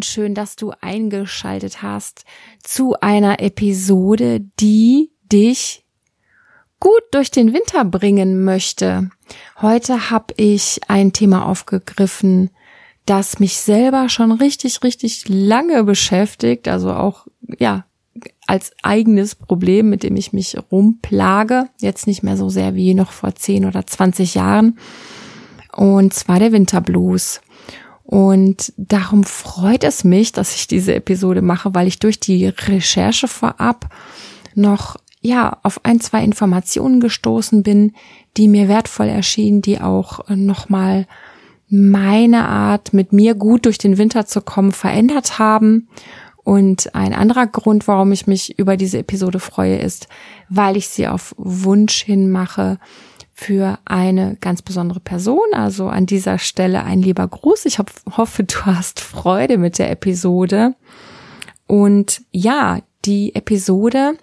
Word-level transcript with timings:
Und 0.00 0.06
schön, 0.06 0.34
dass 0.34 0.56
du 0.56 0.72
eingeschaltet 0.80 1.82
hast 1.82 2.24
zu 2.62 2.94
einer 3.02 3.40
Episode, 3.40 4.40
die 4.58 5.10
dich 5.30 5.84
gut 6.80 7.02
durch 7.10 7.30
den 7.30 7.52
Winter 7.52 7.84
bringen 7.84 8.42
möchte. 8.42 9.10
Heute 9.60 10.08
habe 10.08 10.32
ich 10.38 10.80
ein 10.88 11.12
Thema 11.12 11.44
aufgegriffen, 11.44 12.48
das 13.04 13.40
mich 13.40 13.58
selber 13.58 14.08
schon 14.08 14.32
richtig, 14.32 14.82
richtig 14.82 15.28
lange 15.28 15.84
beschäftigt, 15.84 16.66
also 16.66 16.94
auch, 16.94 17.26
ja, 17.58 17.84
als 18.46 18.72
eigenes 18.82 19.34
Problem, 19.34 19.90
mit 19.90 20.02
dem 20.02 20.16
ich 20.16 20.32
mich 20.32 20.56
rumplage, 20.72 21.68
jetzt 21.78 22.06
nicht 22.06 22.22
mehr 22.22 22.38
so 22.38 22.48
sehr 22.48 22.74
wie 22.74 22.94
noch 22.94 23.12
vor 23.12 23.34
10 23.34 23.66
oder 23.66 23.86
20 23.86 24.34
Jahren, 24.34 24.78
und 25.76 26.14
zwar 26.14 26.38
der 26.38 26.52
Winterblues. 26.52 27.42
Und 28.10 28.72
darum 28.76 29.22
freut 29.22 29.84
es 29.84 30.02
mich, 30.02 30.32
dass 30.32 30.56
ich 30.56 30.66
diese 30.66 30.96
Episode 30.96 31.42
mache, 31.42 31.76
weil 31.76 31.86
ich 31.86 32.00
durch 32.00 32.18
die 32.18 32.46
Recherche 32.46 33.28
vorab 33.28 33.88
noch 34.56 34.96
ja 35.20 35.58
auf 35.62 35.84
ein, 35.84 36.00
zwei 36.00 36.24
Informationen 36.24 36.98
gestoßen 36.98 37.62
bin, 37.62 37.92
die 38.36 38.48
mir 38.48 38.66
wertvoll 38.66 39.06
erschienen, 39.06 39.62
die 39.62 39.80
auch 39.80 40.28
nochmal 40.28 41.06
meine 41.68 42.48
Art, 42.48 42.92
mit 42.92 43.12
mir 43.12 43.36
gut 43.36 43.64
durch 43.64 43.78
den 43.78 43.96
Winter 43.96 44.26
zu 44.26 44.40
kommen, 44.40 44.72
verändert 44.72 45.38
haben. 45.38 45.88
Und 46.42 46.96
ein 46.96 47.14
anderer 47.14 47.46
Grund, 47.46 47.86
warum 47.86 48.10
ich 48.10 48.26
mich 48.26 48.58
über 48.58 48.76
diese 48.76 48.98
Episode 48.98 49.38
freue, 49.38 49.76
ist, 49.76 50.08
weil 50.48 50.76
ich 50.76 50.88
sie 50.88 51.06
auf 51.06 51.32
Wunsch 51.38 52.02
hin 52.02 52.28
mache 52.28 52.78
für 53.40 53.78
eine 53.86 54.36
ganz 54.42 54.60
besondere 54.60 55.00
Person. 55.00 55.54
Also 55.54 55.88
an 55.88 56.04
dieser 56.04 56.38
Stelle 56.38 56.84
ein 56.84 57.00
lieber 57.00 57.26
Gruß. 57.26 57.64
Ich 57.64 57.78
hoffe, 57.78 58.44
du 58.44 58.54
hast 58.66 59.00
Freude 59.00 59.56
mit 59.56 59.78
der 59.78 59.90
Episode. 59.90 60.74
Und 61.66 62.20
ja, 62.32 62.80
die 63.06 63.34
Episode 63.34 64.18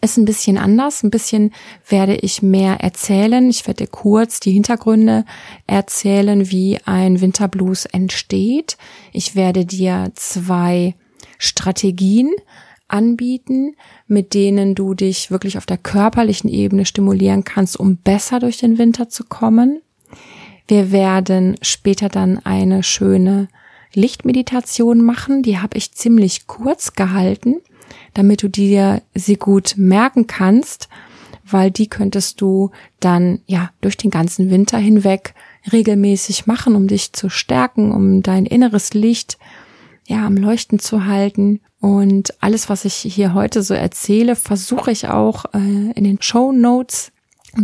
ist 0.00 0.16
ein 0.16 0.26
bisschen 0.26 0.58
anders. 0.58 1.02
Ein 1.02 1.10
bisschen 1.10 1.52
werde 1.88 2.14
ich 2.14 2.40
mehr 2.40 2.80
erzählen. 2.80 3.50
Ich 3.50 3.66
werde 3.66 3.84
dir 3.84 3.90
kurz 3.90 4.38
die 4.38 4.52
Hintergründe 4.52 5.24
erzählen, 5.66 6.52
wie 6.52 6.78
ein 6.84 7.20
Winterblues 7.20 7.86
entsteht. 7.86 8.76
Ich 9.12 9.34
werde 9.34 9.66
dir 9.66 10.12
zwei 10.14 10.94
Strategien 11.38 12.30
anbieten, 12.92 13.74
mit 14.06 14.34
denen 14.34 14.74
du 14.74 14.94
dich 14.94 15.30
wirklich 15.30 15.56
auf 15.58 15.66
der 15.66 15.78
körperlichen 15.78 16.50
Ebene 16.50 16.84
stimulieren 16.84 17.44
kannst, 17.44 17.78
um 17.78 17.96
besser 17.96 18.40
durch 18.40 18.58
den 18.58 18.78
Winter 18.78 19.08
zu 19.08 19.24
kommen. 19.24 19.80
Wir 20.68 20.92
werden 20.92 21.56
später 21.62 22.08
dann 22.08 22.38
eine 22.38 22.82
schöne 22.82 23.48
Lichtmeditation 23.92 25.02
machen, 25.02 25.42
die 25.42 25.58
habe 25.58 25.76
ich 25.76 25.92
ziemlich 25.92 26.46
kurz 26.46 26.92
gehalten, 26.92 27.56
damit 28.14 28.42
du 28.42 28.48
dir 28.48 29.02
sie 29.14 29.36
gut 29.36 29.74
merken 29.76 30.26
kannst, 30.26 30.88
weil 31.44 31.70
die 31.70 31.88
könntest 31.88 32.40
du 32.40 32.70
dann 33.00 33.40
ja 33.46 33.70
durch 33.80 33.96
den 33.96 34.10
ganzen 34.10 34.50
Winter 34.50 34.78
hinweg 34.78 35.34
regelmäßig 35.72 36.46
machen, 36.46 36.76
um 36.76 36.86
dich 36.86 37.12
zu 37.12 37.28
stärken, 37.28 37.92
um 37.92 38.22
dein 38.22 38.46
inneres 38.46 38.94
Licht 38.94 39.38
ja 40.06 40.24
am 40.24 40.36
Leuchten 40.36 40.78
zu 40.78 41.06
halten 41.06 41.60
und 41.80 42.34
alles, 42.42 42.68
was 42.68 42.84
ich 42.84 42.94
hier 42.94 43.32
heute 43.32 43.62
so 43.62 43.72
erzähle, 43.72 44.36
versuche 44.36 44.90
ich 44.90 45.08
auch 45.08 45.46
äh, 45.54 45.58
in 45.58 46.04
den 46.04 46.20
Show 46.20 46.52
Notes 46.52 47.10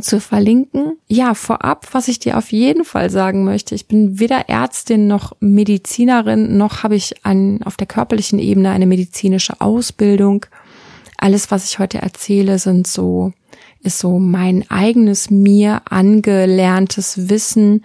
zu 0.00 0.20
verlinken. 0.20 0.96
Ja, 1.06 1.34
vorab, 1.34 1.88
was 1.92 2.08
ich 2.08 2.18
dir 2.18 2.38
auf 2.38 2.50
jeden 2.50 2.84
Fall 2.84 3.10
sagen 3.10 3.44
möchte, 3.44 3.74
ich 3.74 3.86
bin 3.86 4.18
weder 4.18 4.48
Ärztin 4.48 5.06
noch 5.06 5.36
Medizinerin, 5.40 6.56
noch 6.56 6.82
habe 6.82 6.96
ich 6.96 7.24
an, 7.24 7.60
auf 7.64 7.76
der 7.76 7.86
körperlichen 7.86 8.38
Ebene 8.38 8.70
eine 8.70 8.86
medizinische 8.86 9.60
Ausbildung. 9.60 10.46
Alles, 11.18 11.50
was 11.50 11.66
ich 11.66 11.78
heute 11.78 11.98
erzähle, 11.98 12.58
sind 12.58 12.86
so, 12.86 13.32
ist 13.80 13.98
so 13.98 14.18
mein 14.18 14.68
eigenes 14.70 15.30
mir 15.30 15.82
angelerntes 15.88 17.28
Wissen 17.28 17.84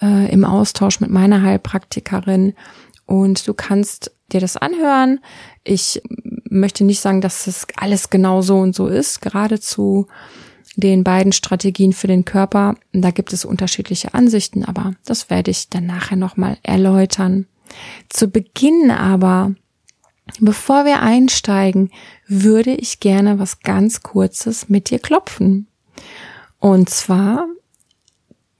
äh, 0.00 0.30
im 0.30 0.44
Austausch 0.44 1.00
mit 1.00 1.10
meiner 1.10 1.42
Heilpraktikerin. 1.42 2.54
Und 3.06 3.48
du 3.48 3.54
kannst 3.54 4.12
dir 4.32 4.40
das 4.40 4.56
anhören. 4.56 5.20
Ich 5.62 6.02
möchte 6.48 6.84
nicht 6.84 7.00
sagen, 7.00 7.20
dass 7.20 7.46
es 7.46 7.66
alles 7.76 8.10
genau 8.10 8.42
so 8.42 8.58
und 8.58 8.74
so 8.74 8.86
ist. 8.86 9.20
Gerade 9.20 9.60
zu 9.60 10.06
den 10.76 11.04
beiden 11.04 11.32
Strategien 11.32 11.92
für 11.92 12.06
den 12.06 12.24
Körper, 12.24 12.76
da 12.92 13.10
gibt 13.10 13.32
es 13.32 13.44
unterschiedliche 13.44 14.14
Ansichten, 14.14 14.64
aber 14.64 14.94
das 15.04 15.30
werde 15.30 15.50
ich 15.50 15.68
dann 15.68 15.86
nachher 15.86 16.16
nochmal 16.16 16.58
erläutern. 16.62 17.46
Zu 18.08 18.28
Beginn 18.28 18.90
aber, 18.90 19.54
bevor 20.40 20.84
wir 20.84 21.00
einsteigen, 21.00 21.90
würde 22.26 22.72
ich 22.72 23.00
gerne 23.00 23.38
was 23.38 23.60
ganz 23.60 24.02
Kurzes 24.02 24.68
mit 24.68 24.90
dir 24.90 24.98
klopfen. 24.98 25.68
Und 26.58 26.88
zwar 26.90 27.46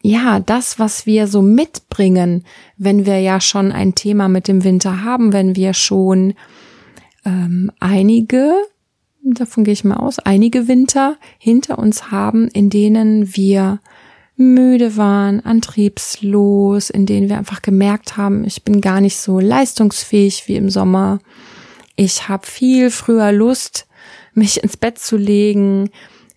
ja, 0.06 0.38
das, 0.38 0.78
was 0.78 1.06
wir 1.06 1.26
so 1.26 1.40
mitbringen, 1.40 2.44
wenn 2.76 3.06
wir 3.06 3.20
ja 3.20 3.40
schon 3.40 3.72
ein 3.72 3.94
Thema 3.94 4.28
mit 4.28 4.48
dem 4.48 4.62
Winter 4.62 5.02
haben, 5.02 5.32
wenn 5.32 5.56
wir 5.56 5.72
schon 5.72 6.34
ähm, 7.24 7.72
einige, 7.80 8.52
davon 9.22 9.64
gehe 9.64 9.72
ich 9.72 9.82
mal 9.82 9.96
aus, 9.96 10.18
einige 10.18 10.68
Winter 10.68 11.16
hinter 11.38 11.78
uns 11.78 12.10
haben, 12.10 12.48
in 12.48 12.68
denen 12.68 13.34
wir 13.34 13.80
müde 14.36 14.98
waren, 14.98 15.40
antriebslos, 15.40 16.90
in 16.90 17.06
denen 17.06 17.30
wir 17.30 17.38
einfach 17.38 17.62
gemerkt 17.62 18.18
haben, 18.18 18.44
ich 18.44 18.62
bin 18.62 18.82
gar 18.82 19.00
nicht 19.00 19.16
so 19.16 19.40
leistungsfähig 19.40 20.48
wie 20.48 20.56
im 20.56 20.68
Sommer. 20.68 21.18
Ich 21.96 22.28
habe 22.28 22.46
viel 22.46 22.90
früher 22.90 23.32
Lust, 23.32 23.86
mich 24.34 24.62
ins 24.62 24.76
Bett 24.76 24.98
zu 24.98 25.16
legen, 25.16 25.88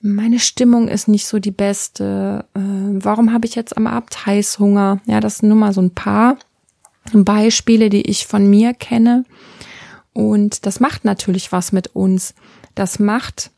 meine 0.02 0.40
Stimmung 0.40 0.88
ist 0.88 1.08
nicht 1.08 1.28
so 1.28 1.40
die 1.40 1.52
beste. 1.52 2.46
Äh, 2.54 2.60
warum 2.60 3.34
habe 3.34 3.48
ich 3.48 3.56
jetzt 3.56 3.76
am 3.78 3.88
Abend 3.88 4.26
Heißhunger? 4.26 5.02
Ja, 5.06 5.20
das 5.20 5.40
sind 5.40 5.50
nur 5.50 5.58
mal 5.58 5.74
so 5.74 5.82
ein 5.82 5.94
paar 5.94 6.38
Beispiele, 7.14 7.90
die 7.90 8.04
ich 8.10 8.28
von 8.28 8.50
mir 8.50 8.74
kenne. 8.74 9.26
Und 10.14 10.66
das 10.66 10.80
macht 10.80 11.06
natürlich 11.06 11.52
was 11.52 11.72
mit 11.72 11.96
uns. 11.96 12.34
Das 12.76 13.00
macht, 13.00 13.52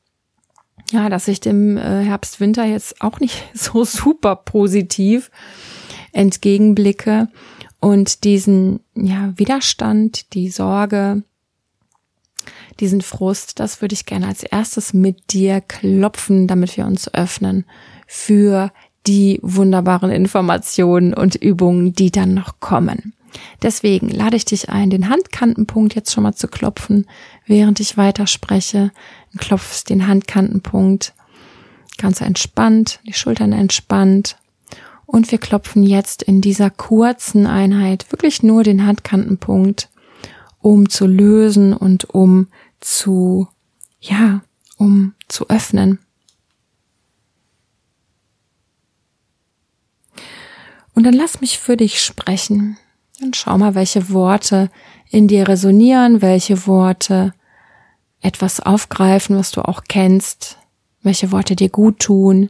ja, 0.92 1.10
dass 1.10 1.28
ich 1.28 1.40
dem 1.40 1.78
äh, 1.78 2.04
Herbst, 2.04 2.40
Winter 2.40 2.66
jetzt 2.66 3.02
auch 3.02 3.20
nicht 3.20 3.44
so 3.54 3.84
super 3.84 4.36
positiv 4.36 5.32
entgegenblicke 6.12 7.28
und 7.80 8.24
diesen, 8.24 8.82
ja, 8.96 9.34
Widerstand, 9.38 10.34
die 10.34 10.50
Sorge, 10.50 11.24
diesen 12.80 13.02
Frust, 13.02 13.60
das 13.60 13.82
würde 13.82 13.94
ich 13.94 14.06
gerne 14.06 14.28
als 14.28 14.44
erstes 14.44 14.94
mit 14.94 15.34
dir 15.34 15.62
klopfen, 15.62 16.48
damit 16.48 16.78
wir 16.78 16.86
uns 16.86 17.14
öffnen 17.14 17.66
für 18.08 18.72
die 19.08 19.40
wunderbaren 19.42 20.12
Informationen 20.12 21.14
und 21.14 21.36
Übungen, 21.36 21.94
die 21.94 22.12
dann 22.12 22.34
noch 22.34 22.60
kommen. 22.60 23.14
Deswegen 23.62 24.10
lade 24.10 24.36
ich 24.36 24.46
dich 24.46 24.70
ein, 24.70 24.90
den 24.90 25.10
Handkantenpunkt 25.10 25.96
jetzt 25.96 26.12
schon 26.12 26.24
mal 26.24 26.34
zu 26.34 26.48
klopfen, 26.48 27.06
während 27.46 27.80
ich 27.80 27.98
weiterspreche. 27.98 28.92
Klopfst 29.38 29.84
den 29.90 30.08
Handkantenpunkt 30.08 31.14
ganz 31.98 32.22
entspannt, 32.22 33.00
die 33.06 33.14
Schultern 33.14 33.52
entspannt. 33.52 34.38
Und 35.06 35.32
wir 35.32 35.38
klopfen 35.38 35.84
jetzt 35.84 36.24
in 36.24 36.42
dieser 36.42 36.70
kurzen 36.70 37.46
Einheit 37.46 38.12
wirklich 38.12 38.44
nur 38.44 38.64
den 38.64 38.86
Handkantenpunkt, 38.86 39.90
um 40.62 40.90
zu 40.90 41.08
lösen 41.08 41.74
und 41.74 42.10
um 42.10 42.48
zu, 42.80 43.48
ja, 44.00 44.42
um 44.78 45.14
zu 45.28 45.50
öffnen. 45.50 46.00
Und 50.94 51.04
dann 51.04 51.14
lass 51.14 51.40
mich 51.42 51.60
für 51.60 51.78
dich 51.78 52.02
sprechen 52.02 52.78
und 53.22 53.36
schau 53.36 53.58
mal, 53.58 53.76
welche 53.76 54.10
Worte 54.10 54.70
in 55.10 55.28
dir 55.28 55.48
resonieren, 55.48 56.22
welche 56.22 56.68
Worte 56.68 57.34
etwas 58.22 58.60
aufgreifen, 58.60 59.38
was 59.38 59.52
du 59.52 59.62
auch 59.62 59.84
kennst, 59.88 60.58
welche 61.02 61.32
Worte 61.32 61.56
dir 61.56 61.70
gut 61.70 62.00
tun. 62.00 62.50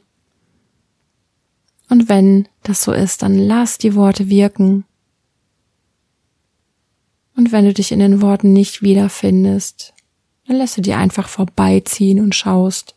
Und 1.89 2.09
wenn 2.09 2.47
das 2.63 2.83
so 2.83 2.91
ist, 2.91 3.21
dann 3.21 3.35
lass 3.35 3.77
die 3.77 3.95
Worte 3.95 4.29
wirken. 4.29 4.85
Und 7.35 7.51
wenn 7.51 7.65
du 7.65 7.73
dich 7.73 7.91
in 7.91 7.99
den 7.99 8.21
Worten 8.21 8.51
nicht 8.51 8.81
wiederfindest, 8.81 9.93
dann 10.49 10.57
lässt 10.57 10.77
du 10.77 10.81
dir 10.81 10.97
einfach 10.97 11.29
vorbeiziehen 11.29 12.19
und 12.19 12.33
schaust, 12.33 12.95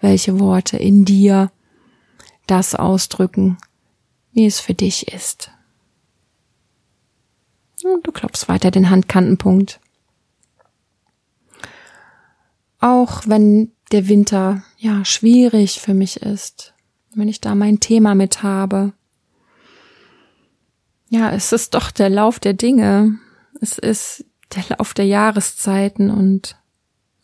welche 0.00 0.38
Worte 0.38 0.76
in 0.76 1.04
dir 1.04 1.50
das 2.46 2.76
ausdrücken, 2.76 3.58
wie 4.32 4.46
es 4.46 4.60
für 4.60 4.74
dich 4.74 5.12
ist. 5.12 5.50
Und 7.82 8.06
du 8.06 8.12
klopfst 8.12 8.46
weiter 8.46 8.70
den 8.70 8.90
Handkantenpunkt. 8.90 9.80
Auch 12.78 13.22
wenn 13.26 13.72
der 13.90 14.06
Winter 14.06 14.62
ja 14.78 15.04
schwierig 15.04 15.80
für 15.80 15.94
mich 15.94 16.18
ist, 16.18 16.74
wenn 17.12 17.26
ich 17.26 17.40
da 17.40 17.56
mein 17.56 17.80
Thema 17.80 18.14
mit 18.14 18.44
habe. 18.44 18.92
Ja, 21.08 21.32
es 21.32 21.50
ist 21.50 21.74
doch 21.74 21.90
der 21.90 22.08
Lauf 22.08 22.38
der 22.38 22.54
Dinge. 22.54 23.18
Es 23.60 23.78
ist 23.78 24.24
der 24.54 24.76
Lauf 24.76 24.94
der 24.94 25.06
Jahreszeiten 25.06 26.08
und 26.08 26.56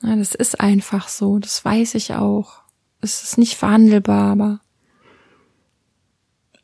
ja, 0.02 0.17
das 0.17 0.35
ist 0.35 0.61
einfach 0.61 1.08
so, 1.08 1.38
das 1.38 1.64
weiß 1.64 1.94
ich 1.94 2.14
auch. 2.14 2.62
Es 3.00 3.23
ist 3.23 3.38
nicht 3.38 3.56
verhandelbar, 3.56 4.32
aber 4.32 4.61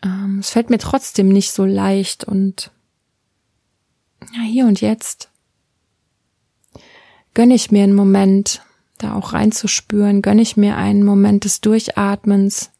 ähm, 0.03 0.39
es 0.41 0.51
fällt 0.51 0.71
mir 0.71 0.79
trotzdem 0.79 1.29
nicht 1.29 1.53
so 1.53 1.65
leicht 1.65 2.25
und 2.25 2.71
ja, 4.35 4.43
hier 4.43 4.67
und 4.67 4.81
jetzt 4.81 5.31
gönne 7.35 7.55
ich 7.55 7.71
mir 7.71 7.85
einen 7.85 7.95
Moment, 7.95 8.63
da 8.99 9.15
auch 9.15 9.35
reinzuspüren, 9.35 10.23
gönne 10.23 10.43
ich 10.43 10.57
mir 10.57 10.77
einen 10.77 11.05
Moment 11.05 11.45
des 11.45 11.61
Durchatmens, 11.61 12.71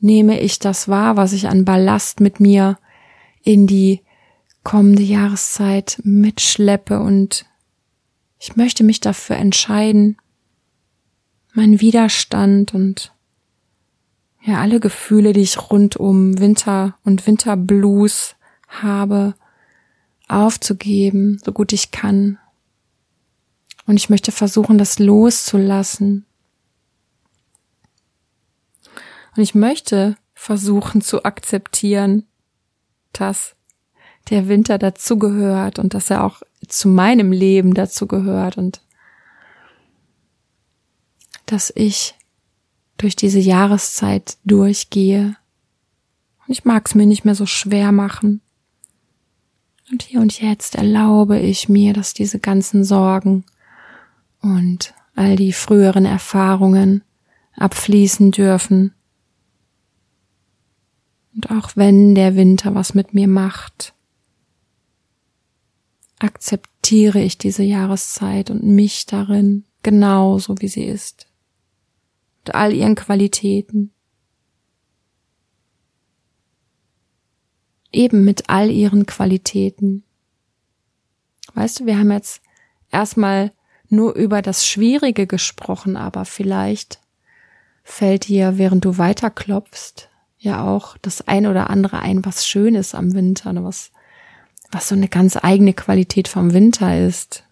nehme 0.00 0.40
ich 0.40 0.58
das 0.58 0.88
wahr, 0.88 1.16
was 1.16 1.32
ich 1.32 1.48
an 1.48 1.64
Ballast 1.64 2.20
mit 2.20 2.40
mir 2.40 2.78
in 3.42 3.66
die 3.66 4.02
kommende 4.62 5.02
Jahreszeit 5.02 5.98
mitschleppe 6.04 7.00
und 7.00 7.46
ich 8.38 8.56
möchte 8.56 8.84
mich 8.84 9.00
dafür 9.00 9.36
entscheiden, 9.36 10.16
mein 11.54 11.80
Widerstand 11.80 12.74
und 12.74 13.12
ja, 14.42 14.60
alle 14.60 14.80
Gefühle, 14.80 15.32
die 15.32 15.40
ich 15.40 15.70
rund 15.70 15.96
um 15.96 16.38
Winter 16.38 16.96
und 17.04 17.26
Winterblues 17.26 18.36
habe, 18.68 19.34
aufzugeben, 20.28 21.40
so 21.44 21.52
gut 21.52 21.72
ich 21.72 21.90
kann. 21.90 22.38
Und 23.86 23.96
ich 23.96 24.10
möchte 24.10 24.32
versuchen, 24.32 24.78
das 24.78 24.98
loszulassen. 24.98 26.26
Und 29.34 29.42
ich 29.42 29.54
möchte 29.54 30.16
versuchen 30.34 31.00
zu 31.00 31.24
akzeptieren, 31.24 32.26
dass 33.12 33.56
der 34.30 34.48
Winter 34.48 34.78
dazugehört 34.78 35.78
und 35.78 35.94
dass 35.94 36.10
er 36.10 36.24
auch 36.24 36.42
zu 36.66 36.88
meinem 36.88 37.32
Leben 37.32 37.74
dazugehört 37.74 38.58
und 38.58 38.80
dass 41.46 41.72
ich 41.74 42.14
durch 42.98 43.16
diese 43.16 43.38
Jahreszeit 43.38 44.36
durchgehe. 44.44 45.36
Und 46.46 46.52
ich 46.52 46.64
mag 46.64 46.86
es 46.86 46.94
mir 46.94 47.06
nicht 47.06 47.24
mehr 47.24 47.34
so 47.34 47.46
schwer 47.46 47.92
machen. 47.92 48.40
Und 49.90 50.02
hier 50.02 50.20
und 50.20 50.40
jetzt 50.40 50.74
erlaube 50.74 51.38
ich 51.38 51.68
mir, 51.68 51.94
dass 51.94 52.12
diese 52.12 52.38
ganzen 52.38 52.84
Sorgen 52.84 53.44
und 54.42 54.94
all 55.14 55.36
die 55.36 55.52
früheren 55.52 56.04
Erfahrungen 56.04 57.02
abfließen 57.56 58.30
dürfen. 58.30 58.92
Und 61.34 61.50
auch 61.50 61.70
wenn 61.76 62.14
der 62.14 62.36
Winter 62.36 62.74
was 62.74 62.94
mit 62.94 63.14
mir 63.14 63.28
macht, 63.28 63.94
akzeptiere 66.18 67.20
ich 67.20 67.38
diese 67.38 67.62
Jahreszeit 67.62 68.50
und 68.50 68.64
mich 68.64 69.06
darin 69.06 69.64
genauso 69.82 70.60
wie 70.60 70.68
sie 70.68 70.84
ist. 70.84 71.28
Und 72.40 72.54
all 72.54 72.72
ihren 72.72 72.94
Qualitäten. 72.94 73.92
Eben 77.92 78.24
mit 78.24 78.50
all 78.50 78.70
ihren 78.70 79.06
Qualitäten. 79.06 80.04
Weißt 81.54 81.80
du, 81.80 81.86
wir 81.86 81.98
haben 81.98 82.12
jetzt 82.12 82.42
erstmal 82.90 83.52
nur 83.88 84.14
über 84.14 84.42
das 84.42 84.66
Schwierige 84.66 85.26
gesprochen, 85.26 85.96
aber 85.96 86.24
vielleicht 86.24 87.00
fällt 87.82 88.28
dir, 88.28 88.58
während 88.58 88.84
du 88.84 88.98
weiterklopfst, 88.98 90.10
ja 90.38 90.64
auch 90.64 90.96
das 90.98 91.26
ein 91.26 91.46
oder 91.46 91.70
andere 91.70 92.00
ein, 92.00 92.24
was 92.24 92.46
schön 92.46 92.74
ist 92.74 92.94
am 92.94 93.14
Winter, 93.14 93.52
ne, 93.52 93.64
was 93.64 93.90
was 94.70 94.88
so 94.88 94.94
eine 94.94 95.08
ganz 95.08 95.36
eigene 95.36 95.72
Qualität 95.72 96.28
vom 96.28 96.52
Winter 96.52 97.06
ist. 97.06 97.44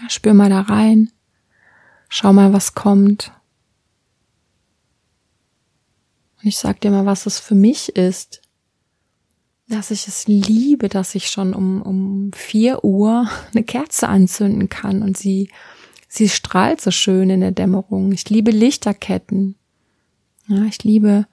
Ja, 0.00 0.10
spür 0.10 0.34
mal 0.34 0.50
da 0.50 0.60
rein. 0.60 1.10
Schau 2.08 2.32
mal, 2.32 2.52
was 2.52 2.74
kommt. 2.74 3.32
Und 6.38 6.48
ich 6.48 6.58
sag 6.58 6.80
dir 6.80 6.90
mal, 6.90 7.06
was 7.06 7.26
es 7.26 7.40
für 7.40 7.54
mich 7.54 7.96
ist. 7.96 8.42
Dass 9.68 9.90
ich 9.90 10.06
es 10.06 10.28
liebe, 10.28 10.88
dass 10.88 11.14
ich 11.14 11.28
schon 11.28 11.52
um, 11.52 11.82
um 11.82 12.32
vier 12.32 12.84
Uhr 12.84 13.28
eine 13.52 13.64
Kerze 13.64 14.08
anzünden 14.08 14.68
kann 14.68 15.02
und 15.02 15.16
sie, 15.16 15.50
sie 16.08 16.28
strahlt 16.28 16.80
so 16.80 16.90
schön 16.90 17.30
in 17.30 17.40
der 17.40 17.52
Dämmerung. 17.52 18.12
Ich 18.12 18.28
liebe 18.30 18.50
Lichterketten. 18.50 19.56
Ja, 20.46 20.64
ich 20.64 20.84
liebe 20.84 21.26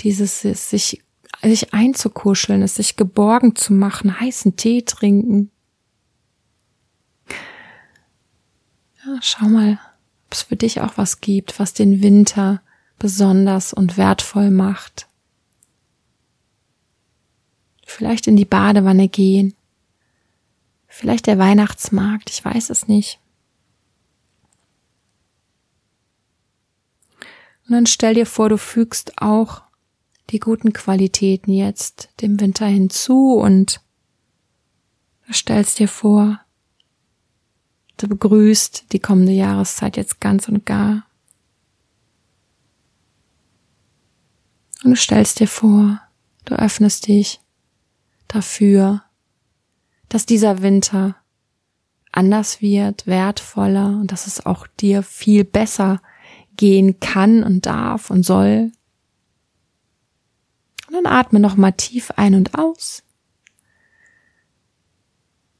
dieses 0.00 0.40
sich 0.40 1.02
sich 1.48 1.72
einzukuscheln, 1.72 2.62
es 2.62 2.74
sich 2.74 2.96
geborgen 2.96 3.56
zu 3.56 3.72
machen, 3.72 4.20
heißen 4.20 4.56
Tee 4.56 4.82
trinken. 4.82 5.50
Ja, 9.04 9.18
schau 9.22 9.46
mal, 9.46 9.78
ob 10.26 10.32
es 10.32 10.42
für 10.42 10.56
dich 10.56 10.80
auch 10.80 10.98
was 10.98 11.20
gibt, 11.20 11.58
was 11.58 11.72
den 11.72 12.02
Winter 12.02 12.62
besonders 12.98 13.72
und 13.72 13.96
wertvoll 13.96 14.50
macht. 14.50 15.08
Vielleicht 17.86 18.26
in 18.26 18.36
die 18.36 18.44
Badewanne 18.44 19.08
gehen. 19.08 19.54
Vielleicht 20.86 21.26
der 21.26 21.38
Weihnachtsmarkt, 21.38 22.30
ich 22.30 22.44
weiß 22.44 22.70
es 22.70 22.86
nicht. 22.86 23.18
Und 27.66 27.74
dann 27.74 27.86
stell 27.86 28.14
dir 28.14 28.26
vor, 28.26 28.48
du 28.48 28.58
fügst 28.58 29.22
auch 29.22 29.62
die 30.30 30.40
guten 30.40 30.72
Qualitäten 30.72 31.52
jetzt 31.52 32.10
dem 32.20 32.40
Winter 32.40 32.66
hinzu 32.66 33.34
und 33.34 33.80
du 35.26 35.32
stellst 35.32 35.78
dir 35.78 35.88
vor, 35.88 36.40
du 37.96 38.08
begrüßt 38.08 38.92
die 38.92 39.00
kommende 39.00 39.32
Jahreszeit 39.32 39.96
jetzt 39.96 40.20
ganz 40.20 40.48
und 40.48 40.64
gar. 40.64 41.04
Und 44.84 44.90
du 44.90 44.96
stellst 44.96 45.40
dir 45.40 45.48
vor, 45.48 46.00
du 46.44 46.54
öffnest 46.54 47.08
dich 47.08 47.40
dafür, 48.28 49.02
dass 50.08 50.26
dieser 50.26 50.62
Winter 50.62 51.16
anders 52.12 52.60
wird, 52.60 53.06
wertvoller 53.06 53.98
und 54.00 54.10
dass 54.12 54.26
es 54.26 54.44
auch 54.44 54.66
dir 54.66 55.02
viel 55.02 55.44
besser 55.44 56.00
gehen 56.56 56.98
kann 57.00 57.42
und 57.42 57.66
darf 57.66 58.10
und 58.10 58.24
soll. 58.24 58.72
Und 60.90 61.04
dann 61.04 61.12
atme 61.12 61.38
nochmal 61.38 61.72
tief 61.72 62.10
ein 62.16 62.34
und 62.34 62.58
aus. 62.58 63.04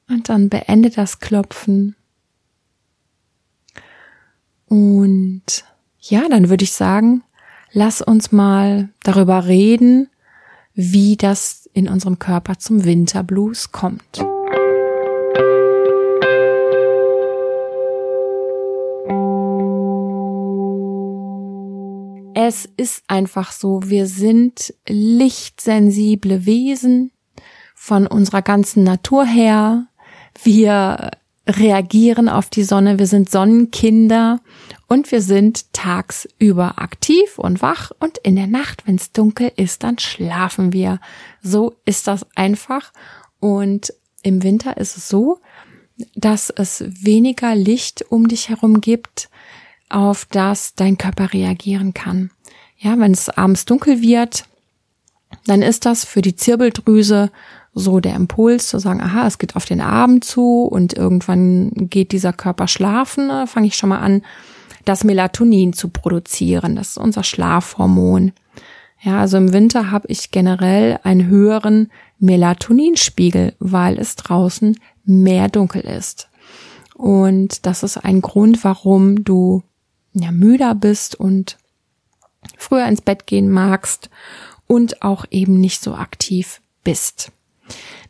Und 0.08 0.28
dann 0.28 0.48
beende 0.48 0.90
das 0.90 1.20
Klopfen. 1.20 1.94
Und 4.66 5.64
ja, 6.00 6.28
dann 6.28 6.48
würde 6.48 6.64
ich 6.64 6.72
sagen, 6.72 7.22
lass 7.70 8.02
uns 8.02 8.32
mal 8.32 8.88
darüber 9.04 9.46
reden, 9.46 10.08
wie 10.74 11.16
das 11.16 11.68
in 11.72 11.88
unserem 11.88 12.18
Körper 12.18 12.58
zum 12.58 12.84
Winterblues 12.84 13.70
kommt. 13.70 14.24
Es 22.50 22.68
ist 22.76 23.04
einfach 23.06 23.52
so, 23.52 23.80
wir 23.84 24.08
sind 24.08 24.74
lichtsensible 24.88 26.46
Wesen 26.46 27.12
von 27.76 28.08
unserer 28.08 28.42
ganzen 28.42 28.82
Natur 28.82 29.24
her. 29.24 29.86
Wir 30.42 31.12
reagieren 31.46 32.28
auf 32.28 32.50
die 32.50 32.64
Sonne, 32.64 32.98
wir 32.98 33.06
sind 33.06 33.30
Sonnenkinder 33.30 34.40
und 34.88 35.12
wir 35.12 35.22
sind 35.22 35.72
tagsüber 35.72 36.82
aktiv 36.82 37.38
und 37.38 37.62
wach 37.62 37.92
und 38.00 38.18
in 38.18 38.34
der 38.34 38.48
Nacht, 38.48 38.84
wenn 38.84 38.96
es 38.96 39.12
dunkel 39.12 39.52
ist, 39.54 39.84
dann 39.84 40.00
schlafen 40.00 40.72
wir. 40.72 40.98
So 41.40 41.76
ist 41.84 42.08
das 42.08 42.26
einfach 42.34 42.92
und 43.38 43.94
im 44.24 44.42
Winter 44.42 44.76
ist 44.76 44.96
es 44.96 45.08
so, 45.08 45.38
dass 46.16 46.50
es 46.50 46.82
weniger 46.84 47.54
Licht 47.54 48.06
um 48.08 48.26
dich 48.26 48.48
herum 48.48 48.80
gibt, 48.80 49.30
auf 49.88 50.24
das 50.24 50.74
dein 50.74 50.98
Körper 50.98 51.32
reagieren 51.32 51.94
kann. 51.94 52.32
Ja, 52.80 52.98
wenn 52.98 53.12
es 53.12 53.28
abends 53.28 53.66
dunkel 53.66 54.00
wird, 54.00 54.44
dann 55.46 55.60
ist 55.62 55.84
das 55.84 56.04
für 56.04 56.22
die 56.22 56.34
Zirbeldrüse 56.34 57.30
so 57.74 58.00
der 58.00 58.16
Impuls 58.16 58.68
zu 58.68 58.78
sagen, 58.78 59.00
aha, 59.00 59.26
es 59.26 59.38
geht 59.38 59.54
auf 59.54 59.66
den 59.66 59.80
Abend 59.80 60.24
zu 60.24 60.64
und 60.64 60.94
irgendwann 60.94 61.70
geht 61.74 62.12
dieser 62.12 62.32
Körper 62.32 62.66
schlafen, 62.66 63.28
da 63.28 63.46
fange 63.46 63.66
ich 63.68 63.76
schon 63.76 63.90
mal 63.90 63.98
an, 63.98 64.22
das 64.86 65.04
Melatonin 65.04 65.74
zu 65.74 65.88
produzieren. 65.88 66.74
Das 66.74 66.90
ist 66.90 66.98
unser 66.98 67.22
Schlafhormon. 67.22 68.32
Ja, 69.02 69.20
also 69.20 69.36
im 69.36 69.52
Winter 69.52 69.90
habe 69.90 70.08
ich 70.08 70.30
generell 70.30 70.98
einen 71.04 71.26
höheren 71.26 71.90
Melatoninspiegel, 72.18 73.54
weil 73.58 73.98
es 73.98 74.16
draußen 74.16 74.78
mehr 75.04 75.48
dunkel 75.48 75.82
ist. 75.82 76.28
Und 76.94 77.66
das 77.66 77.82
ist 77.82 77.98
ein 77.98 78.20
Grund, 78.20 78.64
warum 78.64 79.22
du 79.22 79.62
ja 80.12 80.32
müder 80.32 80.74
bist 80.74 81.14
und 81.14 81.56
früher 82.56 82.86
ins 82.86 83.00
Bett 83.00 83.26
gehen 83.26 83.50
magst 83.50 84.10
und 84.66 85.02
auch 85.02 85.24
eben 85.30 85.60
nicht 85.60 85.82
so 85.82 85.94
aktiv 85.94 86.60
bist. 86.84 87.32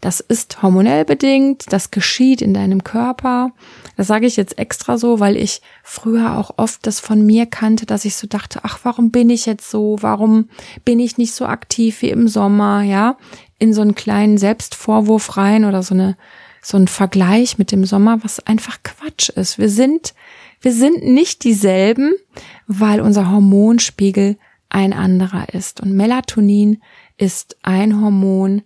Das 0.01 0.21
ist 0.21 0.63
hormonell 0.63 1.05
bedingt, 1.05 1.65
das 1.71 1.91
geschieht 1.91 2.41
in 2.41 2.55
deinem 2.55 2.85
Körper. 2.85 3.53
Das 3.97 4.07
sage 4.07 4.27
ich 4.27 4.37
jetzt 4.37 4.59
extra 4.59 4.97
so, 4.97 5.21
weil 5.21 5.37
ich 5.37 5.61
früher 5.83 6.39
auch 6.39 6.55
oft 6.57 6.87
das 6.87 7.01
von 7.01 7.25
mir 7.25 7.45
kannte, 7.45 7.85
dass 7.85 8.07
ich 8.07 8.17
so 8.17 8.27
dachte, 8.27 8.61
ach, 8.63 8.81
warum 8.83 9.11
bin 9.11 9.29
ich 9.29 9.45
jetzt 9.45 9.71
so? 9.71 9.99
Warum 10.01 10.49
bin 10.87 11.01
ich 11.01 11.19
nicht 11.19 11.35
so 11.35 11.45
aktiv 11.45 12.01
wie 12.01 12.11
im 12.11 12.29
Sommer? 12.29 12.83
Ja, 12.83 13.19
in 13.59 13.75
so 13.75 13.83
einen 13.83 13.95
kleinen 13.95 14.39
Selbstvorwurf 14.39 15.37
rein 15.37 15.67
oder 15.67 15.83
so 15.83 15.95
eine 15.95 16.17
so 16.63 16.77
ein 16.77 16.89
Vergleich 16.89 17.57
mit 17.59 17.73
dem 17.73 17.85
Sommer, 17.87 18.23
was 18.23 18.47
einfach 18.47 18.83
Quatsch 18.83 19.31
ist. 19.31 19.59
Wir 19.59 19.71
sind 19.71 20.15
wir 20.61 20.73
sind 20.73 21.05
nicht 21.05 21.45
dieselben, 21.45 22.15
weil 22.67 23.01
unser 23.01 23.31
Hormonspiegel 23.31 24.37
ein 24.69 24.93
anderer 24.93 25.53
ist. 25.53 25.81
Und 25.81 25.93
Melatonin 25.93 26.83
ist 27.17 27.57
ein 27.63 28.01
Hormon, 28.01 28.63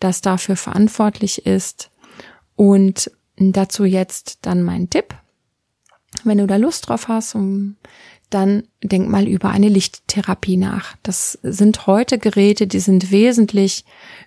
das 0.00 0.20
dafür 0.20 0.56
verantwortlich 0.56 1.46
ist. 1.46 1.90
Und 2.56 3.10
dazu 3.36 3.84
jetzt 3.84 4.38
dann 4.42 4.62
mein 4.62 4.90
Tipp. 4.90 5.14
Wenn 6.24 6.38
du 6.38 6.46
da 6.46 6.56
Lust 6.56 6.88
drauf 6.88 7.08
hast, 7.08 7.36
dann 8.30 8.64
denk 8.82 9.08
mal 9.08 9.28
über 9.28 9.50
eine 9.50 9.68
Lichttherapie 9.68 10.56
nach. 10.56 10.96
Das 11.02 11.38
sind 11.42 11.86
heute 11.86 12.18
Geräte, 12.18 12.66
die 12.66 12.80
sind 12.80 13.10
wesentlich 13.10 13.84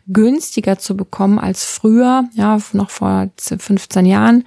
günstiger 0.08 0.78
zu 0.78 0.96
bekommen 0.96 1.39
als 1.39 1.66
früher, 1.66 2.30
ja, 2.34 2.60
noch 2.74 2.92
vor 2.92 3.30
15 3.38 4.06
Jahren. 4.06 4.46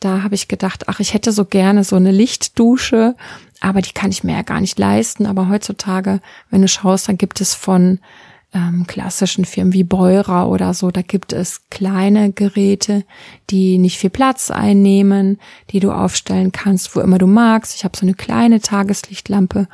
Da 0.00 0.22
habe 0.22 0.34
ich 0.34 0.48
gedacht, 0.48 0.88
ach, 0.88 1.00
ich 1.00 1.14
hätte 1.14 1.32
so 1.32 1.44
gerne 1.44 1.84
so 1.84 1.96
eine 1.96 2.12
Lichtdusche, 2.12 3.16
aber 3.60 3.82
die 3.82 3.92
kann 3.92 4.10
ich 4.10 4.24
mir 4.24 4.34
ja 4.34 4.42
gar 4.42 4.60
nicht 4.60 4.78
leisten. 4.78 5.26
Aber 5.26 5.48
heutzutage, 5.48 6.20
wenn 6.50 6.62
du 6.62 6.68
schaust, 6.68 7.08
dann 7.08 7.18
gibt 7.18 7.40
es 7.40 7.54
von 7.54 7.98
ähm, 8.54 8.86
klassischen 8.86 9.44
Firmen 9.44 9.72
wie 9.72 9.84
Beurer 9.84 10.48
oder 10.48 10.72
so, 10.72 10.90
da 10.90 11.02
gibt 11.02 11.32
es 11.32 11.68
kleine 11.68 12.32
Geräte, 12.32 13.04
die 13.50 13.78
nicht 13.78 13.98
viel 13.98 14.10
Platz 14.10 14.50
einnehmen, 14.50 15.38
die 15.70 15.80
du 15.80 15.92
aufstellen 15.92 16.52
kannst, 16.52 16.96
wo 16.96 17.00
immer 17.00 17.18
du 17.18 17.26
magst. 17.26 17.74
Ich 17.76 17.84
habe 17.84 17.96
so 17.96 18.06
eine 18.06 18.14
kleine 18.14 18.60
Tageslichtlampe, 18.60 19.68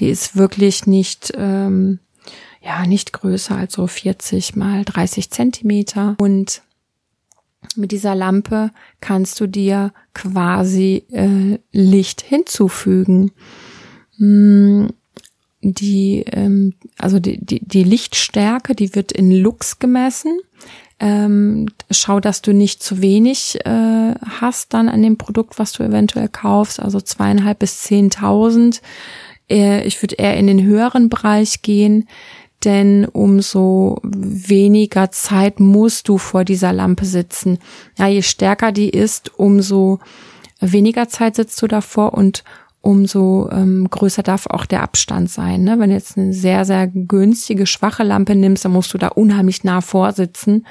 die 0.00 0.08
ist 0.08 0.36
wirklich 0.36 0.86
nicht 0.86 1.32
ähm, 1.36 2.00
ja 2.60 2.86
nicht 2.86 3.12
größer 3.12 3.56
als 3.56 3.74
so 3.74 3.86
40 3.86 4.56
mal 4.56 4.84
30 4.84 5.30
Zentimeter 5.30 6.16
und 6.18 6.62
mit 7.76 7.92
dieser 7.92 8.14
Lampe 8.14 8.70
kannst 9.00 9.40
du 9.40 9.46
dir 9.46 9.92
quasi 10.14 11.04
äh, 11.10 11.58
Licht 11.72 12.20
hinzufügen. 12.20 13.32
Hm, 14.16 14.90
die, 15.60 16.24
ähm, 16.30 16.74
also 16.98 17.18
die, 17.18 17.44
die, 17.44 17.60
die 17.66 17.82
Lichtstärke, 17.82 18.74
die 18.74 18.94
wird 18.94 19.12
in 19.12 19.32
Lux 19.32 19.78
gemessen. 19.78 20.38
Ähm, 21.00 21.66
schau, 21.90 22.18
dass 22.18 22.42
du 22.42 22.52
nicht 22.52 22.82
zu 22.82 23.00
wenig 23.00 23.58
äh, 23.64 24.14
hast 24.40 24.74
dann 24.74 24.88
an 24.88 25.02
dem 25.02 25.16
Produkt, 25.16 25.58
was 25.58 25.72
du 25.72 25.84
eventuell 25.84 26.28
kaufst, 26.28 26.80
also 26.80 27.00
zweieinhalb 27.00 27.60
bis 27.60 27.82
zehntausend. 27.82 28.82
Äh, 29.48 29.86
ich 29.86 30.02
würde 30.02 30.16
eher 30.16 30.36
in 30.36 30.48
den 30.48 30.62
höheren 30.62 31.08
Bereich 31.08 31.62
gehen 31.62 32.08
denn 32.64 33.04
umso 33.04 34.00
weniger 34.02 35.10
Zeit 35.10 35.60
musst 35.60 36.08
du 36.08 36.18
vor 36.18 36.44
dieser 36.44 36.72
Lampe 36.72 37.04
sitzen. 37.04 37.58
Ja, 37.96 38.06
je 38.08 38.22
stärker 38.22 38.72
die 38.72 38.90
ist, 38.90 39.38
umso 39.38 40.00
weniger 40.60 41.08
Zeit 41.08 41.36
sitzt 41.36 41.60
du 41.62 41.68
davor 41.68 42.14
und 42.14 42.42
umso 42.80 43.48
ähm, 43.50 43.88
größer 43.90 44.22
darf 44.22 44.46
auch 44.46 44.64
der 44.64 44.82
Abstand 44.82 45.30
sein. 45.30 45.62
Ne? 45.62 45.78
Wenn 45.78 45.90
du 45.90 45.96
jetzt 45.96 46.16
eine 46.16 46.32
sehr, 46.32 46.64
sehr 46.64 46.86
günstige, 46.86 47.66
schwache 47.66 48.02
Lampe 48.02 48.34
nimmst, 48.34 48.64
dann 48.64 48.72
musst 48.72 48.94
du 48.94 48.98
da 48.98 49.08
unheimlich 49.08 49.64
nah 49.64 49.80
vorsitzen. 49.80 50.66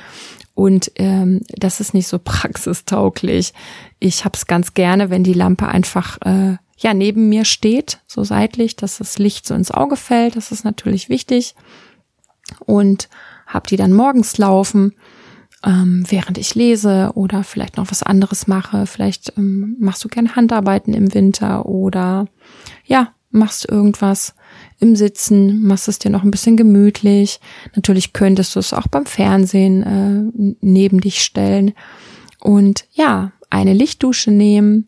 Und 0.56 0.92
ähm, 0.96 1.42
das 1.50 1.80
ist 1.80 1.94
nicht 1.94 2.08
so 2.08 2.20
praxistauglich. 2.24 3.54
Ich 4.00 4.26
habe 4.26 4.36
es 4.36 4.48
ganz 4.48 4.74
gerne, 4.74 5.10
wenn 5.10 5.24
die 5.24 5.34
Lampe 5.34 5.68
einfach 5.68 6.18
äh, 6.22 6.58
ja 6.78 6.94
neben 6.94 7.30
mir 7.30 7.44
steht, 7.46 8.00
so 8.08 8.24
seitlich, 8.24 8.76
dass 8.76 9.00
das 9.00 9.18
Licht 9.18 9.48
so 9.48 9.54
ins 9.54 9.72
Auge 9.72 9.96
fällt. 9.96 10.36
Das 10.36 10.52
ist 10.52 10.64
natürlich 10.64 11.10
wichtig. 11.10 11.56
Und 12.60 13.10
habe 13.46 13.68
die 13.68 13.78
dann 13.78 13.94
morgens 13.94 14.38
laufen, 14.38 14.94
ähm, 15.66 16.06
während 16.08 16.38
ich 16.38 16.56
lese 16.56 17.12
oder 17.16 17.44
vielleicht 17.44 17.78
noch 17.78 17.90
was 17.90 18.04
anderes 18.04 18.48
mache. 18.48 18.86
Vielleicht 18.86 19.34
ähm, 19.38 19.76
machst 19.80 20.04
du 20.04 20.08
gern 20.08 20.36
Handarbeiten 20.36 20.94
im 20.94 21.14
Winter 21.14 21.66
oder 21.66 22.28
ja, 22.86 23.14
machst 23.32 23.68
irgendwas 23.68 24.36
im 24.80 24.96
Sitzen, 24.96 25.64
machst 25.64 25.88
es 25.88 26.00
dir 26.00 26.12
noch 26.12 26.24
ein 26.24 26.32
bisschen 26.32 26.58
gemütlich. 26.58 27.40
Natürlich 27.76 28.14
könntest 28.14 28.56
du 28.56 28.60
es 28.60 28.74
auch 28.74 28.88
beim 28.88 29.06
Fernsehen 29.06 29.84
äh, 29.84 30.56
neben 30.62 31.02
dich 31.02 31.24
stellen 31.24 31.74
und 32.40 32.86
ja, 32.94 33.32
eine 33.50 33.74
Lichtdusche 33.74 34.32
nehmen 34.32 34.88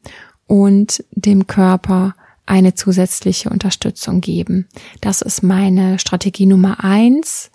und 0.50 1.06
dem 1.12 1.46
Körper 1.46 2.15
eine 2.48 2.74
zusätzliche 2.74 3.51
Unterstützung 3.51 4.20
geben. 4.20 4.68
Das 5.00 5.22
ist 5.22 5.44
meine 5.44 6.00
Strategie 6.00 6.48
Nummer 6.48 6.84
eins, 6.84 7.51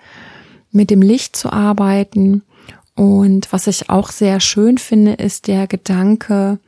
mit 0.70 0.90
dem 0.90 1.02
Licht 1.02 1.34
zu 1.34 1.52
arbeiten. 1.52 2.44
Und 2.94 3.52
was 3.52 3.66
ich 3.66 3.90
auch 3.90 4.12
sehr 4.12 4.38
schön 4.38 4.78
finde, 4.78 5.14
ist 5.14 5.48
der 5.48 5.66
Gedanke, 5.66 6.60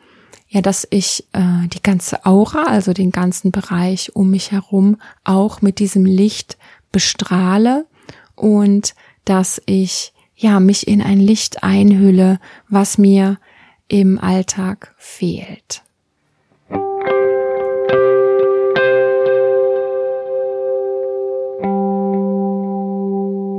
ja, 0.49 0.61
dass 0.63 0.87
ich 0.91 1.29
äh, 1.33 1.69
die 1.69 1.83
ganze 1.83 2.27
Aura, 2.27 2.65
also 2.65 2.93
den 2.93 3.13
ganzen 3.13 3.53
Bereich 3.53 4.17
um 4.17 4.31
mich 4.31 4.51
herum, 4.51 4.97
auch 5.23 5.63
mit 5.63 5.79
diesem 5.79 6.05
Licht 6.05 6.59
bestrahle 6.91 7.87
und 8.35 8.97
dass 9.25 9.63
ich 9.67 10.13
ja 10.35 10.59
mich 10.59 10.89
in 10.89 11.03
ein 11.03 11.21
Licht 11.21 11.63
einhülle, 11.63 12.41
was 12.69 12.99
mir 12.99 13.39
im 13.87 14.19
Alltag 14.19 14.93
fehlt. 14.99 15.86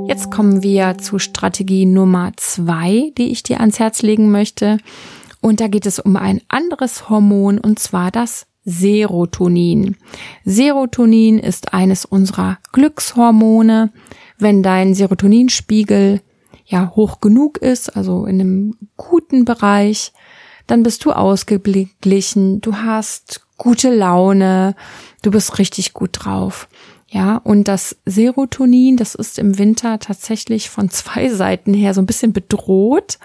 Jetzt 0.08 0.30
kommen 0.30 0.62
wir 0.62 0.96
zu 0.96 1.18
Strategie 1.18 1.84
Nummer 1.84 2.32
zwei, 2.36 3.12
die 3.18 3.30
ich 3.30 3.42
dir 3.42 3.60
ans 3.60 3.78
Herz 3.78 4.00
legen 4.00 4.30
möchte. 4.30 4.78
Und 5.42 5.60
da 5.60 5.68
geht 5.68 5.84
es 5.84 5.98
um 5.98 6.16
ein 6.16 6.40
anderes 6.48 7.10
Hormon 7.10 7.58
und 7.58 7.78
zwar 7.78 8.10
das 8.10 8.46
Serotonin. 8.64 9.98
Serotonin 10.46 11.38
ist 11.38 11.74
eines 11.74 12.06
unserer 12.06 12.56
Glückshormone. 12.72 13.92
Wenn 14.38 14.62
dein 14.62 14.94
Serotoninspiegel 14.94 16.22
ja 16.64 16.90
hoch 16.96 17.20
genug 17.20 17.58
ist, 17.58 17.94
also 17.94 18.24
in 18.24 18.40
einem 18.40 18.76
guten 18.96 19.44
Bereich, 19.44 20.14
dann 20.66 20.84
bist 20.84 21.04
du 21.04 21.12
ausgeglichen, 21.12 22.62
du 22.62 22.76
hast 22.76 23.42
gute 23.58 23.94
Laune, 23.94 24.74
du 25.20 25.30
bist 25.30 25.58
richtig 25.58 25.92
gut 25.92 26.12
drauf. 26.14 26.66
Ja, 27.10 27.38
und 27.38 27.68
das 27.68 27.96
Serotonin, 28.04 28.96
das 28.96 29.14
ist 29.14 29.38
im 29.38 29.58
Winter 29.58 29.98
tatsächlich 29.98 30.68
von 30.68 30.90
zwei 30.90 31.28
Seiten 31.34 31.74
her 31.74 31.94
so 31.94 32.02
ein 32.02 32.06
bisschen 32.06 32.32
bedroht. 32.32 33.18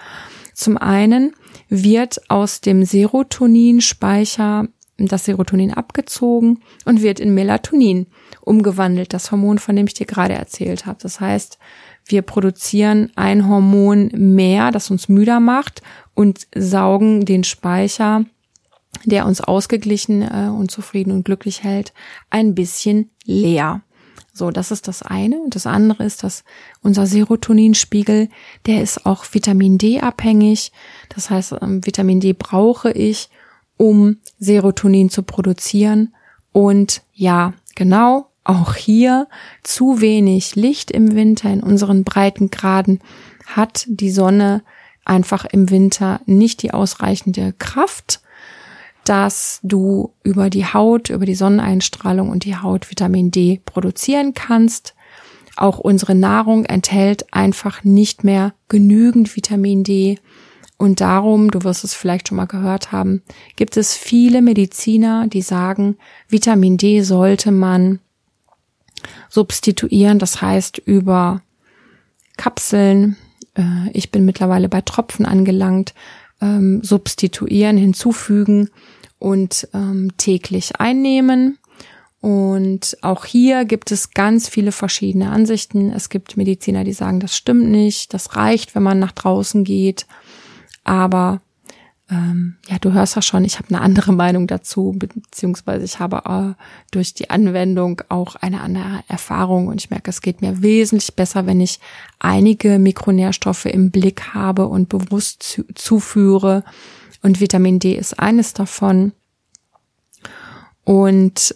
Zum 0.54 0.78
einen 0.78 1.34
wird 1.68 2.30
aus 2.30 2.60
dem 2.60 2.84
Serotoninspeicher 2.84 4.68
das 4.96 5.24
Serotonin 5.24 5.72
abgezogen 5.72 6.60
und 6.84 7.02
wird 7.02 7.18
in 7.18 7.34
Melatonin 7.34 8.06
umgewandelt, 8.40 9.12
das 9.12 9.32
Hormon, 9.32 9.58
von 9.58 9.74
dem 9.74 9.86
ich 9.86 9.94
dir 9.94 10.06
gerade 10.06 10.34
erzählt 10.34 10.86
habe. 10.86 10.98
Das 11.02 11.20
heißt, 11.20 11.58
wir 12.06 12.22
produzieren 12.22 13.10
ein 13.16 13.48
Hormon 13.48 14.10
mehr, 14.14 14.70
das 14.70 14.90
uns 14.90 15.08
müder 15.08 15.40
macht 15.40 15.82
und 16.14 16.46
saugen 16.54 17.24
den 17.24 17.42
Speicher 17.42 18.24
der 19.04 19.26
uns 19.26 19.40
ausgeglichen 19.40 20.22
äh, 20.22 20.48
und 20.48 20.70
zufrieden 20.70 21.12
und 21.12 21.24
glücklich 21.24 21.62
hält, 21.62 21.92
ein 22.30 22.54
bisschen 22.54 23.10
leer. 23.24 23.82
So, 24.32 24.50
das 24.50 24.72
ist 24.72 24.88
das 24.88 25.02
eine. 25.02 25.40
Und 25.40 25.54
das 25.54 25.66
andere 25.66 26.04
ist, 26.04 26.24
dass 26.24 26.42
unser 26.82 27.06
Serotoninspiegel, 27.06 28.28
der 28.66 28.82
ist 28.82 29.06
auch 29.06 29.24
Vitamin 29.32 29.78
D 29.78 30.00
abhängig. 30.00 30.72
Das 31.08 31.30
heißt, 31.30 31.54
ähm, 31.62 31.86
Vitamin 31.86 32.20
D 32.20 32.32
brauche 32.32 32.90
ich, 32.90 33.30
um 33.76 34.18
Serotonin 34.38 35.08
zu 35.08 35.22
produzieren. 35.22 36.14
Und 36.52 37.02
ja, 37.12 37.54
genau, 37.76 38.26
auch 38.42 38.74
hier 38.74 39.28
zu 39.62 40.00
wenig 40.00 40.56
Licht 40.56 40.90
im 40.90 41.14
Winter 41.14 41.50
in 41.50 41.62
unseren 41.62 42.04
Breitengraden 42.04 43.00
hat 43.46 43.86
die 43.88 44.10
Sonne 44.10 44.62
einfach 45.04 45.44
im 45.44 45.70
Winter 45.70 46.20
nicht 46.26 46.62
die 46.62 46.72
ausreichende 46.72 47.54
Kraft, 47.58 48.20
dass 49.04 49.60
du 49.62 50.14
über 50.22 50.50
die 50.50 50.66
Haut, 50.66 51.10
über 51.10 51.26
die 51.26 51.34
Sonneneinstrahlung 51.34 52.28
und 52.30 52.44
die 52.44 52.56
Haut 52.56 52.90
Vitamin 52.90 53.30
D 53.30 53.60
produzieren 53.64 54.34
kannst. 54.34 54.94
Auch 55.56 55.78
unsere 55.78 56.14
Nahrung 56.14 56.64
enthält 56.64 57.32
einfach 57.32 57.84
nicht 57.84 58.24
mehr 58.24 58.54
genügend 58.68 59.36
Vitamin 59.36 59.84
D. 59.84 60.18
Und 60.76 61.00
darum, 61.00 61.50
du 61.50 61.62
wirst 61.62 61.84
es 61.84 61.94
vielleicht 61.94 62.28
schon 62.28 62.36
mal 62.36 62.46
gehört 62.46 62.90
haben, 62.90 63.22
gibt 63.54 63.76
es 63.76 63.94
viele 63.94 64.42
Mediziner, 64.42 65.28
die 65.28 65.42
sagen, 65.42 65.96
Vitamin 66.28 66.76
D 66.76 67.02
sollte 67.02 67.52
man 67.52 68.00
substituieren, 69.28 70.18
das 70.18 70.42
heißt 70.42 70.78
über 70.78 71.42
Kapseln, 72.36 73.16
äh, 73.54 73.90
ich 73.92 74.10
bin 74.10 74.24
mittlerweile 74.24 74.68
bei 74.68 74.80
Tropfen 74.80 75.26
angelangt, 75.26 75.94
ähm, 76.40 76.82
substituieren, 76.82 77.76
hinzufügen 77.76 78.70
und 79.18 79.68
ähm, 79.72 80.12
täglich 80.16 80.80
einnehmen. 80.80 81.58
Und 82.20 82.96
auch 83.02 83.26
hier 83.26 83.66
gibt 83.66 83.90
es 83.90 84.12
ganz 84.12 84.48
viele 84.48 84.72
verschiedene 84.72 85.30
Ansichten. 85.30 85.90
Es 85.90 86.08
gibt 86.08 86.38
Mediziner, 86.38 86.82
die 86.82 86.94
sagen, 86.94 87.20
das 87.20 87.36
stimmt 87.36 87.68
nicht, 87.68 88.14
das 88.14 88.36
reicht, 88.36 88.74
wenn 88.74 88.82
man 88.82 88.98
nach 88.98 89.12
draußen 89.12 89.62
geht. 89.62 90.06
Aber 90.84 91.42
ähm, 92.10 92.56
ja, 92.68 92.78
du 92.78 92.92
hörst 92.92 93.16
ja 93.16 93.22
schon, 93.22 93.44
ich 93.44 93.58
habe 93.58 93.68
eine 93.68 93.80
andere 93.80 94.12
Meinung 94.14 94.46
dazu, 94.46 94.94
beziehungsweise 94.96 95.84
ich 95.84 95.98
habe 95.98 96.22
äh, 96.26 96.62
durch 96.90 97.14
die 97.14 97.30
Anwendung 97.30 98.02
auch 98.08 98.36
eine 98.36 98.60
andere 98.60 99.02
Erfahrung 99.08 99.68
und 99.68 99.80
ich 99.80 99.90
merke, 99.90 100.10
es 100.10 100.20
geht 100.20 100.42
mir 100.42 100.62
wesentlich 100.62 101.14
besser, 101.14 101.46
wenn 101.46 101.60
ich 101.60 101.80
einige 102.18 102.78
Mikronährstoffe 102.78 103.66
im 103.66 103.90
Blick 103.90 104.34
habe 104.34 104.66
und 104.66 104.88
bewusst 104.88 105.42
zu, 105.42 105.64
zuführe. 105.74 106.64
Und 107.22 107.40
Vitamin 107.40 107.78
D 107.78 107.94
ist 107.94 108.18
eines 108.18 108.52
davon. 108.52 109.12
Und 110.84 111.54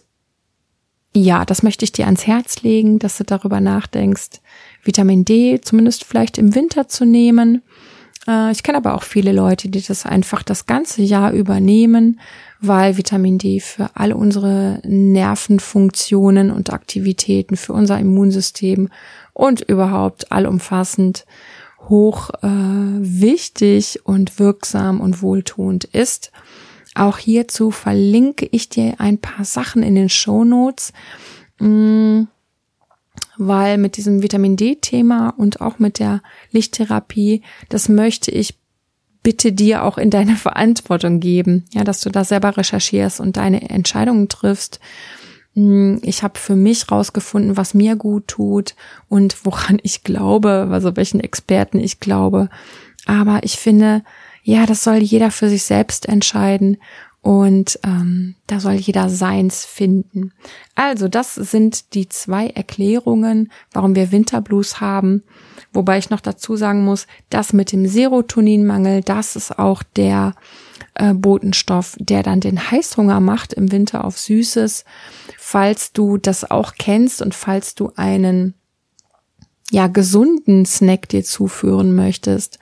ja, 1.14 1.44
das 1.44 1.62
möchte 1.62 1.84
ich 1.84 1.92
dir 1.92 2.06
ans 2.06 2.26
Herz 2.26 2.62
legen, 2.62 2.98
dass 2.98 3.18
du 3.18 3.24
darüber 3.24 3.60
nachdenkst, 3.60 4.40
Vitamin 4.82 5.24
D 5.24 5.60
zumindest 5.60 6.04
vielleicht 6.04 6.38
im 6.38 6.54
Winter 6.54 6.88
zu 6.88 7.04
nehmen 7.04 7.62
ich 8.50 8.62
kenne 8.62 8.78
aber 8.78 8.94
auch 8.94 9.04
viele 9.04 9.32
Leute, 9.32 9.68
die 9.68 9.80
das 9.80 10.04
einfach 10.04 10.42
das 10.42 10.66
ganze 10.66 11.02
Jahr 11.02 11.32
übernehmen, 11.32 12.20
weil 12.60 12.96
Vitamin 12.96 13.38
D 13.38 13.60
für 13.60 13.90
all 13.94 14.12
unsere 14.12 14.80
Nervenfunktionen 14.84 16.50
und 16.50 16.72
Aktivitäten, 16.72 17.56
für 17.56 17.72
unser 17.72 17.98
Immunsystem 17.98 18.90
und 19.32 19.62
überhaupt 19.62 20.30
allumfassend 20.30 21.24
hoch 21.88 22.30
äh, 22.42 22.48
wichtig 22.48 24.00
und 24.04 24.38
wirksam 24.38 25.00
und 25.00 25.22
wohltuend 25.22 25.84
ist. 25.84 26.30
Auch 26.94 27.18
hierzu 27.18 27.70
verlinke 27.70 28.46
ich 28.50 28.68
dir 28.68 28.96
ein 28.98 29.18
paar 29.18 29.44
Sachen 29.44 29.82
in 29.82 29.94
den 29.94 30.08
Show 30.08 30.44
Notes. 30.44 30.92
Mm, 31.60 32.24
weil 33.38 33.78
mit 33.78 33.96
diesem 33.96 34.22
Vitamin 34.22 34.56
D-Thema 34.56 35.30
und 35.36 35.60
auch 35.60 35.78
mit 35.78 35.98
der 35.98 36.22
Lichttherapie, 36.50 37.42
das 37.68 37.88
möchte 37.88 38.30
ich 38.30 38.58
bitte 39.22 39.52
dir 39.52 39.84
auch 39.84 39.98
in 39.98 40.10
deine 40.10 40.36
Verantwortung 40.36 41.20
geben, 41.20 41.64
ja, 41.72 41.84
dass 41.84 42.00
du 42.00 42.10
da 42.10 42.24
selber 42.24 42.56
recherchierst 42.56 43.20
und 43.20 43.36
deine 43.36 43.70
Entscheidungen 43.70 44.28
triffst. 44.28 44.80
Hm, 45.54 46.00
ich 46.02 46.22
habe 46.22 46.38
für 46.38 46.56
mich 46.56 46.90
rausgefunden, 46.90 47.56
was 47.56 47.74
mir 47.74 47.96
gut 47.96 48.28
tut 48.28 48.74
und 49.08 49.44
woran 49.44 49.78
ich 49.82 50.02
glaube, 50.04 50.68
also 50.70 50.96
welchen 50.96 51.20
Experten 51.20 51.78
ich 51.78 52.00
glaube. 52.00 52.48
Aber 53.06 53.40
ich 53.42 53.56
finde, 53.56 54.02
ja, 54.42 54.66
das 54.66 54.84
soll 54.84 54.96
jeder 54.96 55.30
für 55.30 55.48
sich 55.48 55.62
selbst 55.62 56.08
entscheiden 56.08 56.78
und 57.20 57.78
ähm, 57.84 58.36
da 58.46 58.60
soll 58.60 58.74
jeder 58.74 59.08
seins 59.08 59.64
finden. 59.64 60.32
Also 60.74 61.08
das 61.08 61.34
sind 61.34 61.94
die 61.94 62.08
zwei 62.08 62.48
Erklärungen, 62.48 63.50
warum 63.72 63.94
wir 63.94 64.12
Winterblues 64.12 64.80
haben. 64.80 65.24
Wobei 65.72 65.98
ich 65.98 66.10
noch 66.10 66.20
dazu 66.20 66.56
sagen 66.56 66.84
muss, 66.84 67.06
das 67.28 67.52
mit 67.52 67.72
dem 67.72 67.86
Serotoninmangel, 67.86 69.02
das 69.02 69.36
ist 69.36 69.58
auch 69.58 69.82
der 69.82 70.34
äh, 70.94 71.12
Botenstoff, 71.12 71.96
der 71.98 72.22
dann 72.22 72.40
den 72.40 72.70
Heißhunger 72.70 73.20
macht 73.20 73.52
im 73.52 73.72
Winter 73.72 74.04
auf 74.04 74.18
Süßes. 74.18 74.84
Falls 75.36 75.92
du 75.92 76.18
das 76.18 76.50
auch 76.50 76.74
kennst 76.78 77.20
und 77.20 77.34
falls 77.34 77.74
du 77.74 77.92
einen 77.96 78.54
ja 79.70 79.88
gesunden 79.88 80.64
Snack 80.64 81.08
dir 81.08 81.24
zuführen 81.24 81.94
möchtest, 81.94 82.58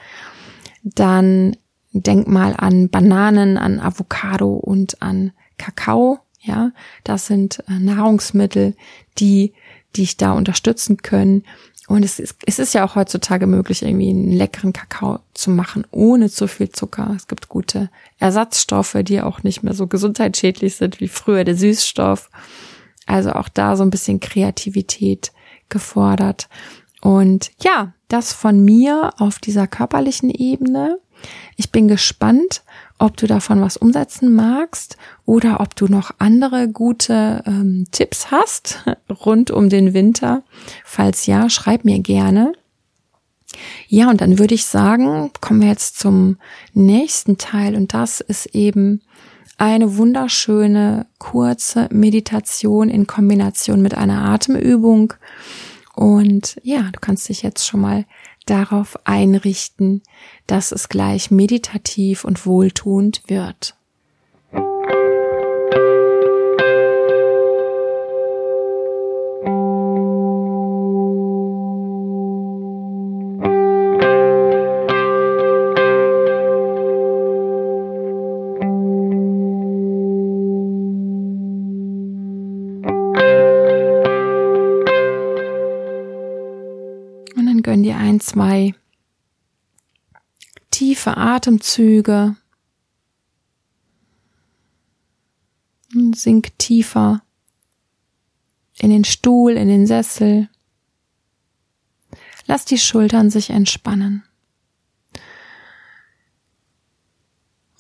dann 0.83 1.57
Denk 2.03 2.29
mal 2.29 2.55
an 2.57 2.89
Bananen, 2.89 3.59
an 3.59 3.81
Avocado 3.81 4.55
und 4.55 5.03
an 5.03 5.33
Kakao. 5.59 6.19
Ja, 6.41 6.73
das 7.03 7.27
sind 7.27 7.63
äh, 7.69 7.79
Nahrungsmittel, 7.79 8.75
die 9.19 9.53
dich 9.97 10.17
da 10.17 10.33
unterstützen 10.33 10.99
können. 10.99 11.43
Und 11.89 12.05
es 12.05 12.19
ist, 12.19 12.37
es 12.45 12.59
ist 12.59 12.75
ja 12.75 12.85
auch 12.85 12.97
heutzutage 12.97 13.47
möglich, 13.47 13.83
irgendwie 13.83 14.11
einen 14.11 14.33
leckeren 14.33 14.73
Kakao 14.73 15.21
zu 15.35 15.51
machen, 15.51 15.87
ohne 15.93 16.29
zu 16.29 16.49
viel 16.49 16.71
Zucker. 16.71 17.13
Es 17.17 17.29
gibt 17.29 17.49
gute 17.49 17.91
Ersatzstoffe, 18.19 18.97
die 19.03 19.21
auch 19.21 19.45
nicht 19.45 19.63
mehr 19.63 19.75
so 19.75 19.87
gesundheitsschädlich 19.87 20.75
sind 20.77 21.01
wie 21.01 21.09
früher 21.09 21.45
der 21.45 21.57
Süßstoff. 21.57 22.31
Also 23.07 23.33
auch 23.33 23.49
da 23.49 23.77
so 23.77 23.85
ein 23.85 23.91
bisschen 23.91 24.19
Kreativität 24.19 25.33
gefordert. 25.69 26.49
Und 27.01 27.53
ja, 27.63 27.93
das 28.09 28.33
von 28.33 28.65
mir 28.65 29.13
auf 29.19 29.39
dieser 29.39 29.69
körperlichen 29.69 30.31
Ebene. 30.31 30.99
Ich 31.57 31.71
bin 31.73 31.89
gespannt, 31.89 32.63
ob 32.99 33.17
du 33.17 33.27
davon 33.27 33.61
was 33.61 33.77
umsetzen 33.77 34.35
magst 34.35 34.97
oder 35.25 35.61
ob 35.61 35.77
du 35.77 35.87
noch 35.87 36.13
andere 36.19 36.69
gute 36.69 37.43
ähm, 37.47 37.87
Tipps 37.91 38.31
hast 38.31 38.85
rund 39.25 39.51
um 39.51 39.69
den 39.69 39.95
Winter. 39.95 40.43
Falls 40.85 41.27
ja, 41.27 41.49
schreib 41.51 41.85
mir 41.85 41.99
gerne. 42.01 42.53
Ja, 43.89 44.11
und 44.11 44.21
dann 44.21 44.39
würde 44.39 44.55
ich 44.55 44.67
sagen, 44.67 45.31
kommen 45.41 45.61
wir 45.61 45.69
jetzt 45.69 45.99
zum 45.99 46.37
nächsten 46.75 47.39
Teil 47.39 47.75
und 47.75 47.95
das 47.95 48.21
ist 48.21 48.47
eben 48.55 49.03
eine 49.59 49.97
wunderschöne 49.97 51.07
kurze 51.19 51.89
Meditation 51.91 52.91
in 52.91 53.07
Kombination 53.07 53.81
mit 53.81 53.95
einer 53.95 54.25
Atemübung. 54.25 55.15
Und 55.95 56.61
ja, 56.63 56.91
du 56.93 57.01
kannst 57.01 57.29
dich 57.29 57.43
jetzt 57.43 57.67
schon 57.67 57.81
mal 57.81 58.05
darauf 58.47 58.99
einrichten, 59.05 60.03
dass 60.47 60.73
es 60.73 60.89
gleich 60.89 61.31
meditativ 61.31 62.25
und 62.25 62.47
wohltuend 62.47 63.23
wird. 63.27 63.76
Atemzüge. 91.47 92.35
Sink 96.15 96.59
tiefer 96.59 97.23
in 98.79 98.91
den 98.91 99.05
Stuhl, 99.05 99.53
in 99.53 99.69
den 99.69 99.87
Sessel. 99.87 100.49
Lass 102.47 102.65
die 102.65 102.79
Schultern 102.79 103.31
sich 103.31 103.51
entspannen. 103.51 104.25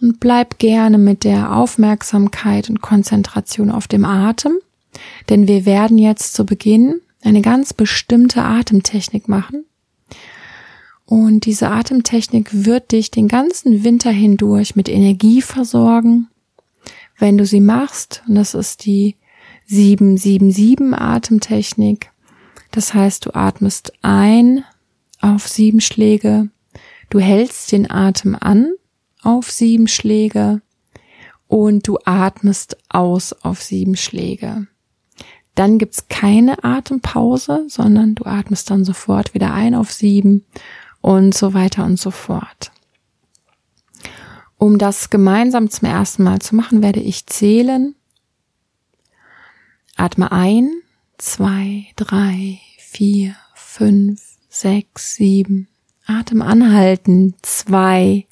Und 0.00 0.20
bleib 0.20 0.58
gerne 0.60 0.98
mit 0.98 1.24
der 1.24 1.52
Aufmerksamkeit 1.52 2.70
und 2.70 2.80
Konzentration 2.80 3.72
auf 3.72 3.88
dem 3.88 4.04
Atem, 4.04 4.58
denn 5.28 5.48
wir 5.48 5.66
werden 5.66 5.98
jetzt 5.98 6.34
zu 6.34 6.46
Beginn 6.46 7.00
eine 7.22 7.42
ganz 7.42 7.74
bestimmte 7.74 8.42
Atemtechnik 8.42 9.26
machen, 9.26 9.64
und 11.06 11.46
diese 11.46 11.70
Atemtechnik 11.70 12.48
wird 12.52 12.90
dich 12.90 13.12
den 13.12 13.28
ganzen 13.28 13.84
Winter 13.84 14.10
hindurch 14.10 14.74
mit 14.74 14.88
Energie 14.88 15.40
versorgen. 15.40 16.28
Wenn 17.16 17.38
du 17.38 17.46
sie 17.46 17.60
machst, 17.60 18.22
und 18.28 18.34
das 18.34 18.54
ist 18.54 18.84
die 18.84 19.16
777 19.66 21.00
Atemtechnik, 21.00 22.10
das 22.72 22.92
heißt, 22.92 23.24
du 23.24 23.34
atmest 23.34 23.92
ein 24.02 24.64
auf 25.20 25.46
sieben 25.46 25.80
Schläge, 25.80 26.50
du 27.08 27.20
hältst 27.20 27.70
den 27.72 27.88
Atem 27.90 28.36
an 28.38 28.72
auf 29.22 29.50
sieben 29.50 29.86
Schläge 29.86 30.60
und 31.46 31.86
du 31.86 31.98
atmest 32.04 32.76
aus 32.88 33.32
auf 33.32 33.62
sieben 33.62 33.96
Schläge. 33.96 34.66
Dann 35.54 35.78
gibt's 35.78 36.08
keine 36.08 36.64
Atempause, 36.64 37.64
sondern 37.68 38.14
du 38.14 38.26
atmest 38.26 38.68
dann 38.70 38.84
sofort 38.84 39.34
wieder 39.34 39.54
ein 39.54 39.74
auf 39.74 39.90
sieben 39.90 40.44
und 41.06 41.34
so 41.34 41.54
weiter 41.54 41.84
und 41.84 42.00
so 42.00 42.10
fort. 42.10 42.72
Um 44.58 44.76
das 44.76 45.08
gemeinsam 45.08 45.70
zum 45.70 45.88
ersten 45.88 46.24
Mal 46.24 46.40
zu 46.40 46.56
machen, 46.56 46.82
werde 46.82 46.98
ich 46.98 47.26
zählen. 47.26 47.94
Atme 49.94 50.32
ein, 50.32 50.68
zwei, 51.16 51.86
drei, 51.94 52.58
vier, 52.78 53.36
fünf, 53.54 54.20
sechs, 54.48 55.14
sieben. 55.14 55.68
Atem 56.06 56.42
anhalten, 56.42 57.34
zwei, 57.40 58.26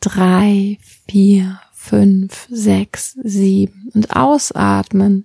drei, 0.00 0.76
vier, 1.08 1.58
fünf, 1.72 2.48
sechs, 2.50 3.16
sieben. 3.24 3.90
Und 3.94 4.14
ausatmen, 4.14 5.24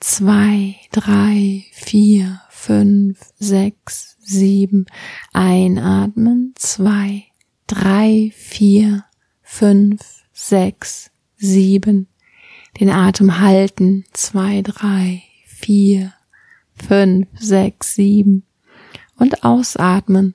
zwei, 0.00 0.74
drei, 0.90 1.62
vier, 1.70 2.40
fünf, 2.50 3.20
sechs, 3.38 4.13
sieben. 4.24 4.86
Einatmen, 5.32 6.54
zwei, 6.56 7.24
drei, 7.66 8.32
vier, 8.34 9.04
fünf, 9.42 10.00
sechs, 10.32 11.10
sieben. 11.36 12.08
Den 12.80 12.90
Atem 12.90 13.40
halten, 13.40 14.04
zwei, 14.12 14.62
drei, 14.62 15.22
vier, 15.46 16.12
fünf, 16.74 17.28
sechs, 17.38 17.94
sieben. 17.94 18.44
Und 19.16 19.44
ausatmen, 19.44 20.34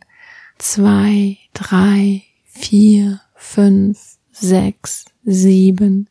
zwei, 0.58 1.38
drei, 1.54 2.24
vier, 2.46 3.22
fünf, 3.36 4.18
sechs, 4.32 5.06
sieben. 5.24 6.08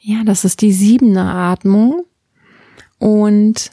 Ja, 0.00 0.24
das 0.24 0.44
ist 0.44 0.62
die 0.62 0.72
siebene 0.72 1.22
Atmung. 1.22 2.04
Und 2.98 3.70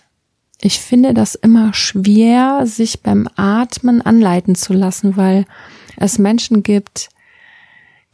ich 0.61 0.79
finde 0.79 1.13
das 1.13 1.35
immer 1.35 1.73
schwer, 1.73 2.65
sich 2.65 3.01
beim 3.01 3.29
Atmen 3.35 4.01
anleiten 4.01 4.55
zu 4.55 4.73
lassen, 4.73 5.15
weil 5.15 5.45
es 5.95 6.19
Menschen 6.19 6.63
gibt, 6.63 7.09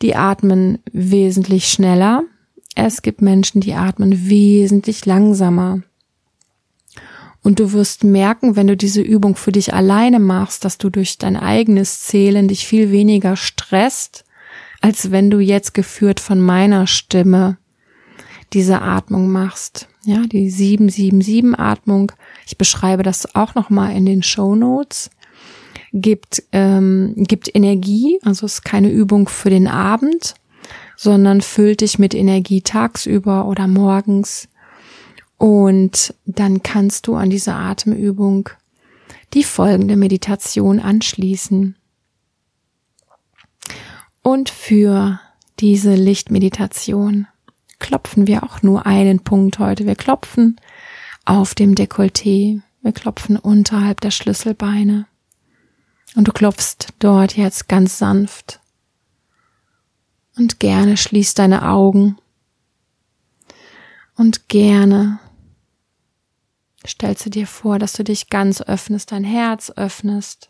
die 0.01 0.15
atmen 0.15 0.79
wesentlich 0.91 1.67
schneller. 1.69 2.23
Es 2.75 3.01
gibt 3.01 3.21
Menschen, 3.21 3.61
die 3.61 3.73
atmen 3.73 4.29
wesentlich 4.29 5.05
langsamer. 5.05 5.81
Und 7.41 7.59
du 7.59 7.73
wirst 7.73 8.03
merken, 8.03 8.55
wenn 8.55 8.67
du 8.67 8.75
diese 8.75 9.01
Übung 9.01 9.35
für 9.35 9.51
dich 9.51 9.73
alleine 9.73 10.19
machst, 10.19 10.65
dass 10.65 10.77
du 10.77 10.89
durch 10.89 11.17
dein 11.17 11.37
eigenes 11.37 12.01
Zählen 12.01 12.47
dich 12.47 12.65
viel 12.67 12.91
weniger 12.91 13.35
stresst, 13.35 14.25
als 14.81 15.11
wenn 15.11 15.29
du 15.29 15.39
jetzt 15.39 15.73
geführt 15.73 16.19
von 16.19 16.39
meiner 16.39 16.85
Stimme 16.87 17.57
diese 18.53 18.81
Atmung 18.81 19.31
machst. 19.31 19.87
Ja, 20.05 20.21
die 20.27 20.51
777 20.51 21.57
Atmung. 21.59 22.11
Ich 22.45 22.59
beschreibe 22.59 23.01
das 23.01 23.33
auch 23.33 23.55
nochmal 23.55 23.95
in 23.95 24.05
den 24.05 24.21
Show 24.21 24.55
Notes. 24.55 25.09
Gibt, 25.93 26.43
ähm, 26.51 27.13
gibt 27.17 27.49
Energie, 27.55 28.19
also 28.23 28.45
ist 28.45 28.63
keine 28.63 28.91
Übung 28.91 29.27
für 29.27 29.49
den 29.49 29.67
Abend, 29.67 30.35
sondern 30.95 31.41
füllt 31.41 31.81
dich 31.81 31.97
mit 31.97 32.13
Energie 32.13 32.61
tagsüber 32.61 33.47
oder 33.47 33.67
morgens. 33.67 34.47
Und 35.37 36.13
dann 36.27 36.61
kannst 36.61 37.07
du 37.07 37.15
an 37.15 37.31
diese 37.31 37.53
Atemübung 37.55 38.49
die 39.33 39.43
folgende 39.43 39.95
Meditation 39.95 40.79
anschließen. 40.79 41.75
Und 44.21 44.49
für 44.49 45.19
diese 45.59 45.95
Lichtmeditation 45.95 47.25
klopfen 47.79 48.27
wir 48.27 48.43
auch 48.43 48.61
nur 48.61 48.85
einen 48.85 49.19
Punkt 49.19 49.59
heute. 49.59 49.85
Wir 49.85 49.95
klopfen 49.95 50.59
auf 51.25 51.55
dem 51.55 51.75
Dekolleté. 51.75 52.61
Wir 52.81 52.91
klopfen 52.91 53.37
unterhalb 53.37 54.01
der 54.01 54.11
Schlüsselbeine. 54.11 55.07
Und 56.15 56.27
du 56.27 56.31
klopfst 56.31 56.93
dort 56.99 57.35
jetzt 57.35 57.67
ganz 57.67 57.97
sanft. 57.97 58.59
Und 60.37 60.59
gerne 60.59 60.97
schließt 60.97 61.39
deine 61.39 61.67
Augen. 61.67 62.17
Und 64.15 64.47
gerne 64.47 65.19
stellst 66.87 67.25
du 67.25 67.29
dir 67.29 67.47
vor, 67.47 67.79
dass 67.79 67.93
du 67.93 68.03
dich 68.03 68.29
ganz 68.29 68.61
öffnest, 68.61 69.11
dein 69.11 69.23
Herz 69.23 69.71
öffnest. 69.75 70.49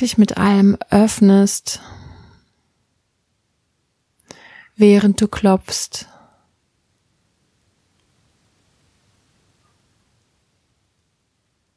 Dich 0.00 0.18
mit 0.18 0.36
allem 0.36 0.76
öffnest 0.90 1.80
während 4.76 5.20
du 5.20 5.28
klopfst. 5.28 6.06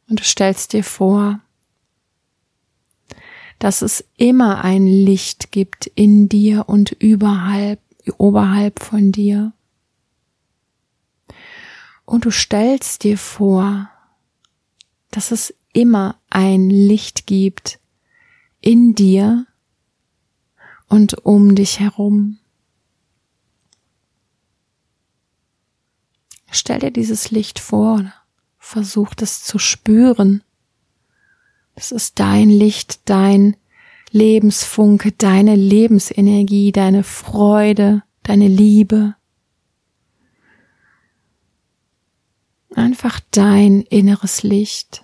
Und 0.07 0.19
du 0.19 0.23
stellst 0.23 0.73
dir 0.73 0.83
vor, 0.83 1.39
dass 3.59 3.81
es 3.81 4.05
immer 4.17 4.63
ein 4.63 4.87
Licht 4.87 5.51
gibt 5.51 5.87
in 5.87 6.29
dir 6.29 6.67
und 6.67 6.91
überhalb, 6.91 7.79
oberhalb 8.17 8.81
von 8.81 9.11
dir. 9.11 9.53
Und 12.05 12.25
du 12.25 12.31
stellst 12.31 13.03
dir 13.03 13.17
vor, 13.17 13.89
dass 15.11 15.31
es 15.31 15.53
immer 15.73 16.19
ein 16.29 16.69
Licht 16.69 17.27
gibt 17.27 17.79
in 18.61 18.95
dir 18.95 19.45
und 20.87 21.25
um 21.25 21.53
dich 21.53 21.79
herum. 21.79 22.38
Stell 26.51 26.79
dir 26.79 26.91
dieses 26.91 27.31
Licht 27.31 27.59
vor, 27.59 28.11
versuch 28.57 29.13
das 29.13 29.43
zu 29.43 29.59
spüren. 29.59 30.43
Das 31.75 31.91
ist 31.91 32.19
dein 32.19 32.49
Licht, 32.49 33.01
dein 33.09 33.55
Lebensfunke, 34.11 35.11
deine 35.11 35.55
Lebensenergie, 35.55 36.71
deine 36.71 37.03
Freude, 37.03 38.03
deine 38.23 38.47
Liebe. 38.47 39.15
Einfach 42.75 43.19
dein 43.31 43.81
inneres 43.81 44.43
Licht. 44.43 45.03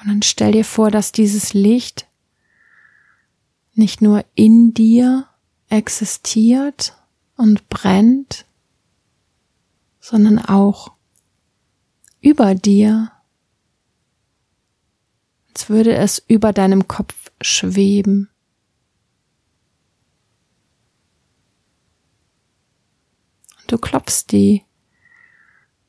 Und 0.00 0.08
dann 0.08 0.22
stell 0.22 0.52
dir 0.52 0.64
vor, 0.64 0.90
dass 0.90 1.12
dieses 1.12 1.54
Licht 1.54 2.06
nicht 3.74 4.00
nur 4.02 4.24
in 4.34 4.74
dir 4.74 5.26
existiert, 5.68 6.94
und 7.38 7.68
brennt, 7.70 8.44
sondern 10.00 10.38
auch 10.38 10.92
über 12.20 12.54
dir, 12.54 13.12
als 15.48 15.70
würde 15.70 15.94
es 15.94 16.22
über 16.26 16.52
deinem 16.52 16.88
Kopf 16.88 17.30
schweben. 17.40 18.28
Und 23.60 23.72
du 23.72 23.78
klopfst 23.78 24.26
die 24.32 24.64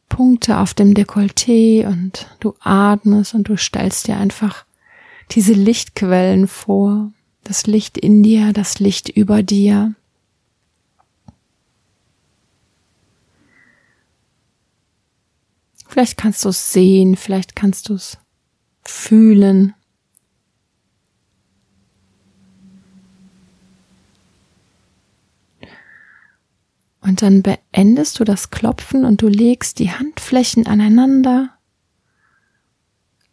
Punkte 0.07 0.57
auf 0.57 0.73
dem 0.73 0.93
Dekolleté 0.93 1.87
und 1.87 2.27
du 2.39 2.55
atmest 2.59 3.33
und 3.33 3.47
du 3.47 3.57
stellst 3.57 4.07
dir 4.07 4.17
einfach 4.17 4.65
diese 5.31 5.53
Lichtquellen 5.53 6.47
vor, 6.47 7.11
das 7.43 7.67
Licht 7.67 7.97
in 7.97 8.21
dir, 8.23 8.53
das 8.53 8.79
Licht 8.79 9.09
über 9.09 9.43
dir. 9.43 9.95
Vielleicht 15.89 16.17
kannst 16.17 16.45
du 16.45 16.49
es 16.49 16.71
sehen, 16.71 17.15
vielleicht 17.15 17.55
kannst 17.55 17.89
du 17.89 17.95
es 17.95 18.19
fühlen. 18.83 19.73
Und 27.01 27.23
dann 27.23 27.41
beendest 27.41 28.19
du 28.19 28.23
das 28.23 28.51
Klopfen 28.51 29.03
und 29.03 29.23
du 29.23 29.29
legst 29.29 29.79
die 29.79 29.89
Handflächen 29.89 30.67
aneinander, 30.67 31.57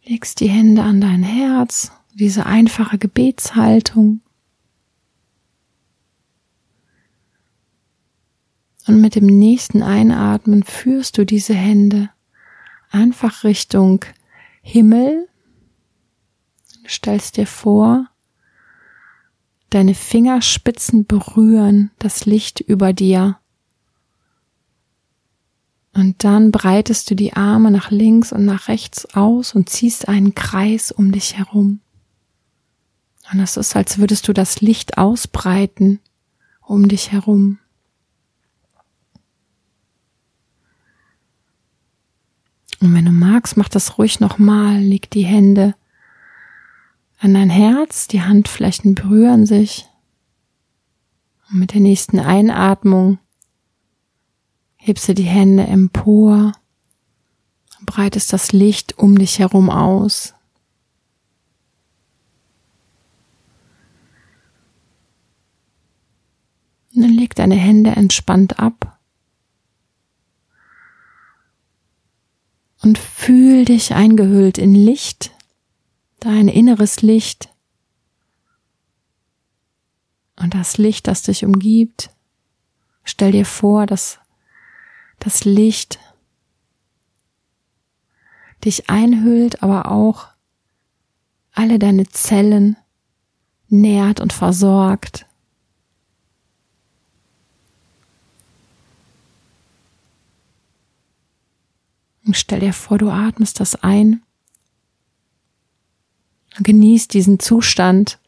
legst 0.03 0.39
die 0.39 0.49
Hände 0.49 0.81
an 0.81 0.99
dein 0.99 1.21
Herz, 1.21 1.91
diese 2.15 2.47
einfache 2.47 2.97
Gebetshaltung. 2.97 4.21
Und 8.87 8.99
mit 8.99 9.13
dem 9.13 9.27
nächsten 9.27 9.83
Einatmen 9.83 10.63
führst 10.63 11.19
du 11.19 11.23
diese 11.23 11.53
Hände 11.53 12.09
einfach 12.91 13.43
Richtung 13.43 14.05
Himmel. 14.61 15.27
Stellst 16.87 17.37
dir 17.37 17.47
vor, 17.47 18.07
deine 19.69 19.93
Fingerspitzen 19.93 21.05
berühren 21.05 21.91
das 21.99 22.25
Licht 22.25 22.59
über 22.59 22.93
dir. 22.93 23.39
Und 25.93 26.23
dann 26.23 26.51
breitest 26.51 27.09
du 27.09 27.15
die 27.15 27.33
Arme 27.33 27.71
nach 27.71 27.91
links 27.91 28.31
und 28.31 28.45
nach 28.45 28.67
rechts 28.67 29.15
aus 29.15 29.55
und 29.55 29.69
ziehst 29.69 30.07
einen 30.07 30.35
Kreis 30.35 30.91
um 30.91 31.11
dich 31.11 31.37
herum. 31.37 31.81
Und 33.31 33.39
es 33.39 33.57
ist, 33.57 33.75
als 33.75 33.97
würdest 33.97 34.27
du 34.27 34.33
das 34.33 34.61
Licht 34.61 34.97
ausbreiten 34.97 35.99
um 36.61 36.87
dich 36.87 37.11
herum. 37.11 37.59
Und 42.79 42.93
wenn 42.93 43.05
du 43.05 43.11
magst, 43.11 43.57
mach 43.57 43.69
das 43.69 43.97
ruhig 43.97 44.19
nochmal. 44.19 44.79
Leg 44.79 45.09
die 45.09 45.25
Hände 45.25 45.75
an 47.19 47.33
dein 47.33 47.49
Herz, 47.49 48.07
die 48.07 48.21
Handflächen 48.21 48.95
berühren 48.95 49.45
sich. 49.45 49.87
Und 51.49 51.59
mit 51.59 51.73
der 51.73 51.81
nächsten 51.81 52.19
Einatmung 52.19 53.17
hebst 54.75 55.07
du 55.07 55.15
die 55.15 55.23
Hände 55.23 55.65
empor, 55.65 56.53
breitest 57.85 58.31
das 58.33 58.51
Licht 58.51 58.97
um 58.97 59.17
dich 59.17 59.39
herum 59.39 59.69
aus. 59.69 60.35
Und 66.93 67.01
dann 67.01 67.11
leg 67.11 67.35
deine 67.35 67.55
Hände 67.55 67.91
entspannt 67.91 68.59
ab 68.59 68.96
und 72.81 72.97
fühl 72.97 73.65
dich 73.65 73.93
eingehüllt 73.93 74.57
in 74.57 74.73
Licht, 74.73 75.31
dein 76.19 76.47
inneres 76.47 77.01
Licht 77.01 77.49
und 80.39 80.53
das 80.53 80.77
Licht, 80.77 81.07
das 81.07 81.23
dich 81.23 81.45
umgibt. 81.45 82.11
Stell 83.03 83.31
dir 83.31 83.45
vor, 83.45 83.85
dass 83.85 84.19
das 85.19 85.45
Licht 85.45 85.99
dich 88.65 88.89
einhüllt, 88.89 89.63
aber 89.63 89.91
auch 89.91 90.27
alle 91.53 91.79
deine 91.79 92.07
Zellen 92.07 92.75
nährt 93.67 94.19
und 94.19 94.33
versorgt. 94.33 95.26
Und 102.27 102.35
stell 102.35 102.59
dir 102.59 102.73
vor, 102.73 102.97
du 102.97 103.09
atmest 103.09 103.61
das 103.61 103.75
ein. 103.75 104.21
Genieß 106.59 107.07
diesen 107.07 107.39
Zustand. 107.39 108.19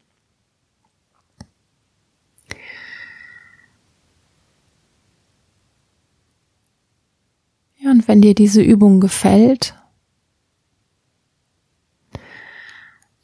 Ja, 7.77 7.91
und 7.91 8.07
wenn 8.07 8.21
dir 8.21 8.33
diese 8.33 8.61
Übung 8.61 9.01
gefällt, 9.01 9.75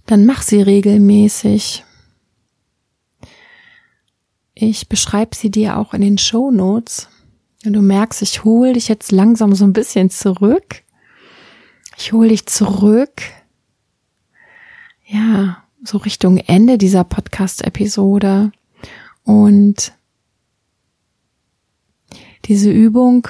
dann 0.06 0.26
mach 0.26 0.42
sie 0.42 0.62
regelmäßig. 0.62 1.86
Ich 4.54 4.90
beschreibe 4.90 5.36
sie 5.36 5.52
dir 5.52 5.78
auch 5.78 5.94
in 5.94 6.02
den 6.02 6.18
Show 6.18 6.52
Notes. 6.52 7.08
Und 7.66 7.74
du 7.74 7.82
merkst, 7.82 8.22
ich 8.22 8.44
hole 8.44 8.74
dich 8.74 8.88
jetzt 8.88 9.12
langsam 9.12 9.56
so 9.56 9.66
ein 9.66 9.74
bisschen 9.74 10.10
zurück. 10.10 10.84
Ich 11.98 12.14
hole 12.14 12.30
dich 12.30 12.46
zurück. 12.46 13.22
Ja, 15.06 15.64
so 15.84 15.98
Richtung 15.98 16.38
Ende 16.38 16.78
dieser 16.78 17.04
Podcast-Episode. 17.04 18.52
Und 19.24 19.94
diese 22.46 22.72
Übung, 22.72 23.28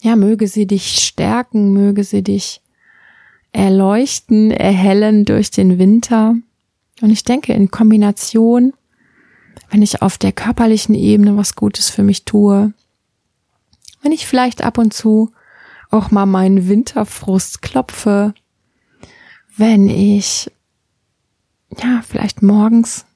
ja, 0.00 0.16
möge 0.16 0.48
sie 0.48 0.66
dich 0.66 1.00
stärken, 1.00 1.72
möge 1.72 2.04
sie 2.04 2.22
dich 2.22 2.62
erleuchten, 3.52 4.50
erhellen 4.50 5.24
durch 5.24 5.50
den 5.50 5.78
Winter. 5.78 6.36
Und 7.00 7.10
ich 7.10 7.24
denke, 7.24 7.52
in 7.52 7.70
Kombination 7.70 8.72
wenn 9.70 9.82
ich 9.82 10.02
auf 10.02 10.18
der 10.18 10.32
körperlichen 10.32 10.94
Ebene 10.94 11.36
was 11.36 11.54
Gutes 11.54 11.90
für 11.90 12.02
mich 12.02 12.24
tue, 12.24 12.72
wenn 14.02 14.12
ich 14.12 14.26
vielleicht 14.26 14.62
ab 14.62 14.78
und 14.78 14.94
zu 14.94 15.32
auch 15.90 16.10
mal 16.10 16.26
meinen 16.26 16.68
Winterfrust 16.68 17.62
klopfe, 17.62 18.34
wenn 19.56 19.88
ich 19.88 20.50
ja 21.78 22.02
vielleicht 22.06 22.42
morgens 22.42 23.06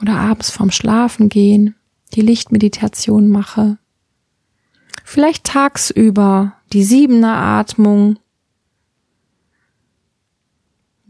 oder 0.00 0.16
abends 0.16 0.50
vorm 0.50 0.70
Schlafen 0.70 1.28
gehen 1.28 1.74
die 2.14 2.22
Lichtmeditation 2.22 3.28
mache, 3.28 3.78
vielleicht 5.04 5.44
tagsüber 5.44 6.54
die 6.72 6.84
siebener 6.84 7.36
Atmung, 7.36 8.18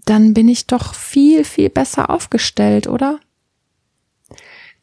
dann 0.05 0.35
bin 0.35 0.49
ich 0.49 0.67
doch 0.67 0.95
viel, 0.95 1.45
viel 1.45 1.69
besser 1.69 2.11
aufgestellt, 2.11 2.87
oder? 2.87 3.21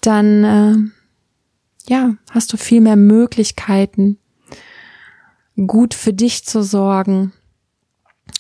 Dann 0.05 0.43
äh, 0.43 0.75
ja, 1.87 2.15
hast 2.31 2.51
du 2.53 2.57
viel 2.57 2.81
mehr 2.81 2.95
Möglichkeiten, 2.95 4.17
gut 5.67 5.93
für 5.93 6.13
dich 6.13 6.45
zu 6.45 6.63
sorgen 6.63 7.33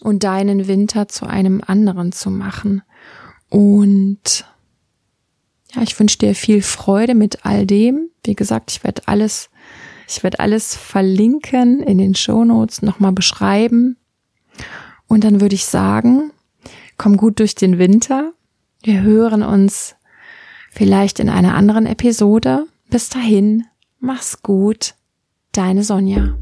und 0.01 0.23
deinen 0.23 0.67
Winter 0.67 1.07
zu 1.07 1.25
einem 1.25 1.61
anderen 1.65 2.11
zu 2.11 2.29
machen. 2.29 2.81
Und 3.49 4.45
ja, 5.73 5.81
ich 5.81 5.99
wünsche 5.99 6.17
dir 6.17 6.35
viel 6.35 6.61
Freude 6.61 7.15
mit 7.15 7.45
all 7.45 7.65
dem. 7.65 8.09
Wie 8.23 8.35
gesagt, 8.35 8.71
ich 8.71 8.83
werde 8.83 9.03
alles, 9.05 9.49
ich 10.07 10.23
werde 10.23 10.39
alles 10.39 10.75
verlinken 10.75 11.81
in 11.81 11.97
den 11.97 12.15
Shownotes, 12.15 12.81
nochmal 12.81 13.11
beschreiben. 13.11 13.97
Und 15.07 15.23
dann 15.23 15.41
würde 15.41 15.55
ich 15.55 15.65
sagen, 15.65 16.31
komm 16.97 17.17
gut 17.17 17.39
durch 17.39 17.55
den 17.55 17.77
Winter. 17.77 18.33
Wir 18.81 19.01
hören 19.01 19.43
uns 19.43 19.95
Vielleicht 20.75 21.21
in 21.21 21.29
einer 21.29 21.55
anderen 21.55 21.85
Episode. 21.85 22.67
Bis 22.89 23.07
dahin, 23.07 23.63
mach's 23.99 24.41
gut. 24.43 24.95
Deine 25.53 25.85
Sonja. 25.85 26.37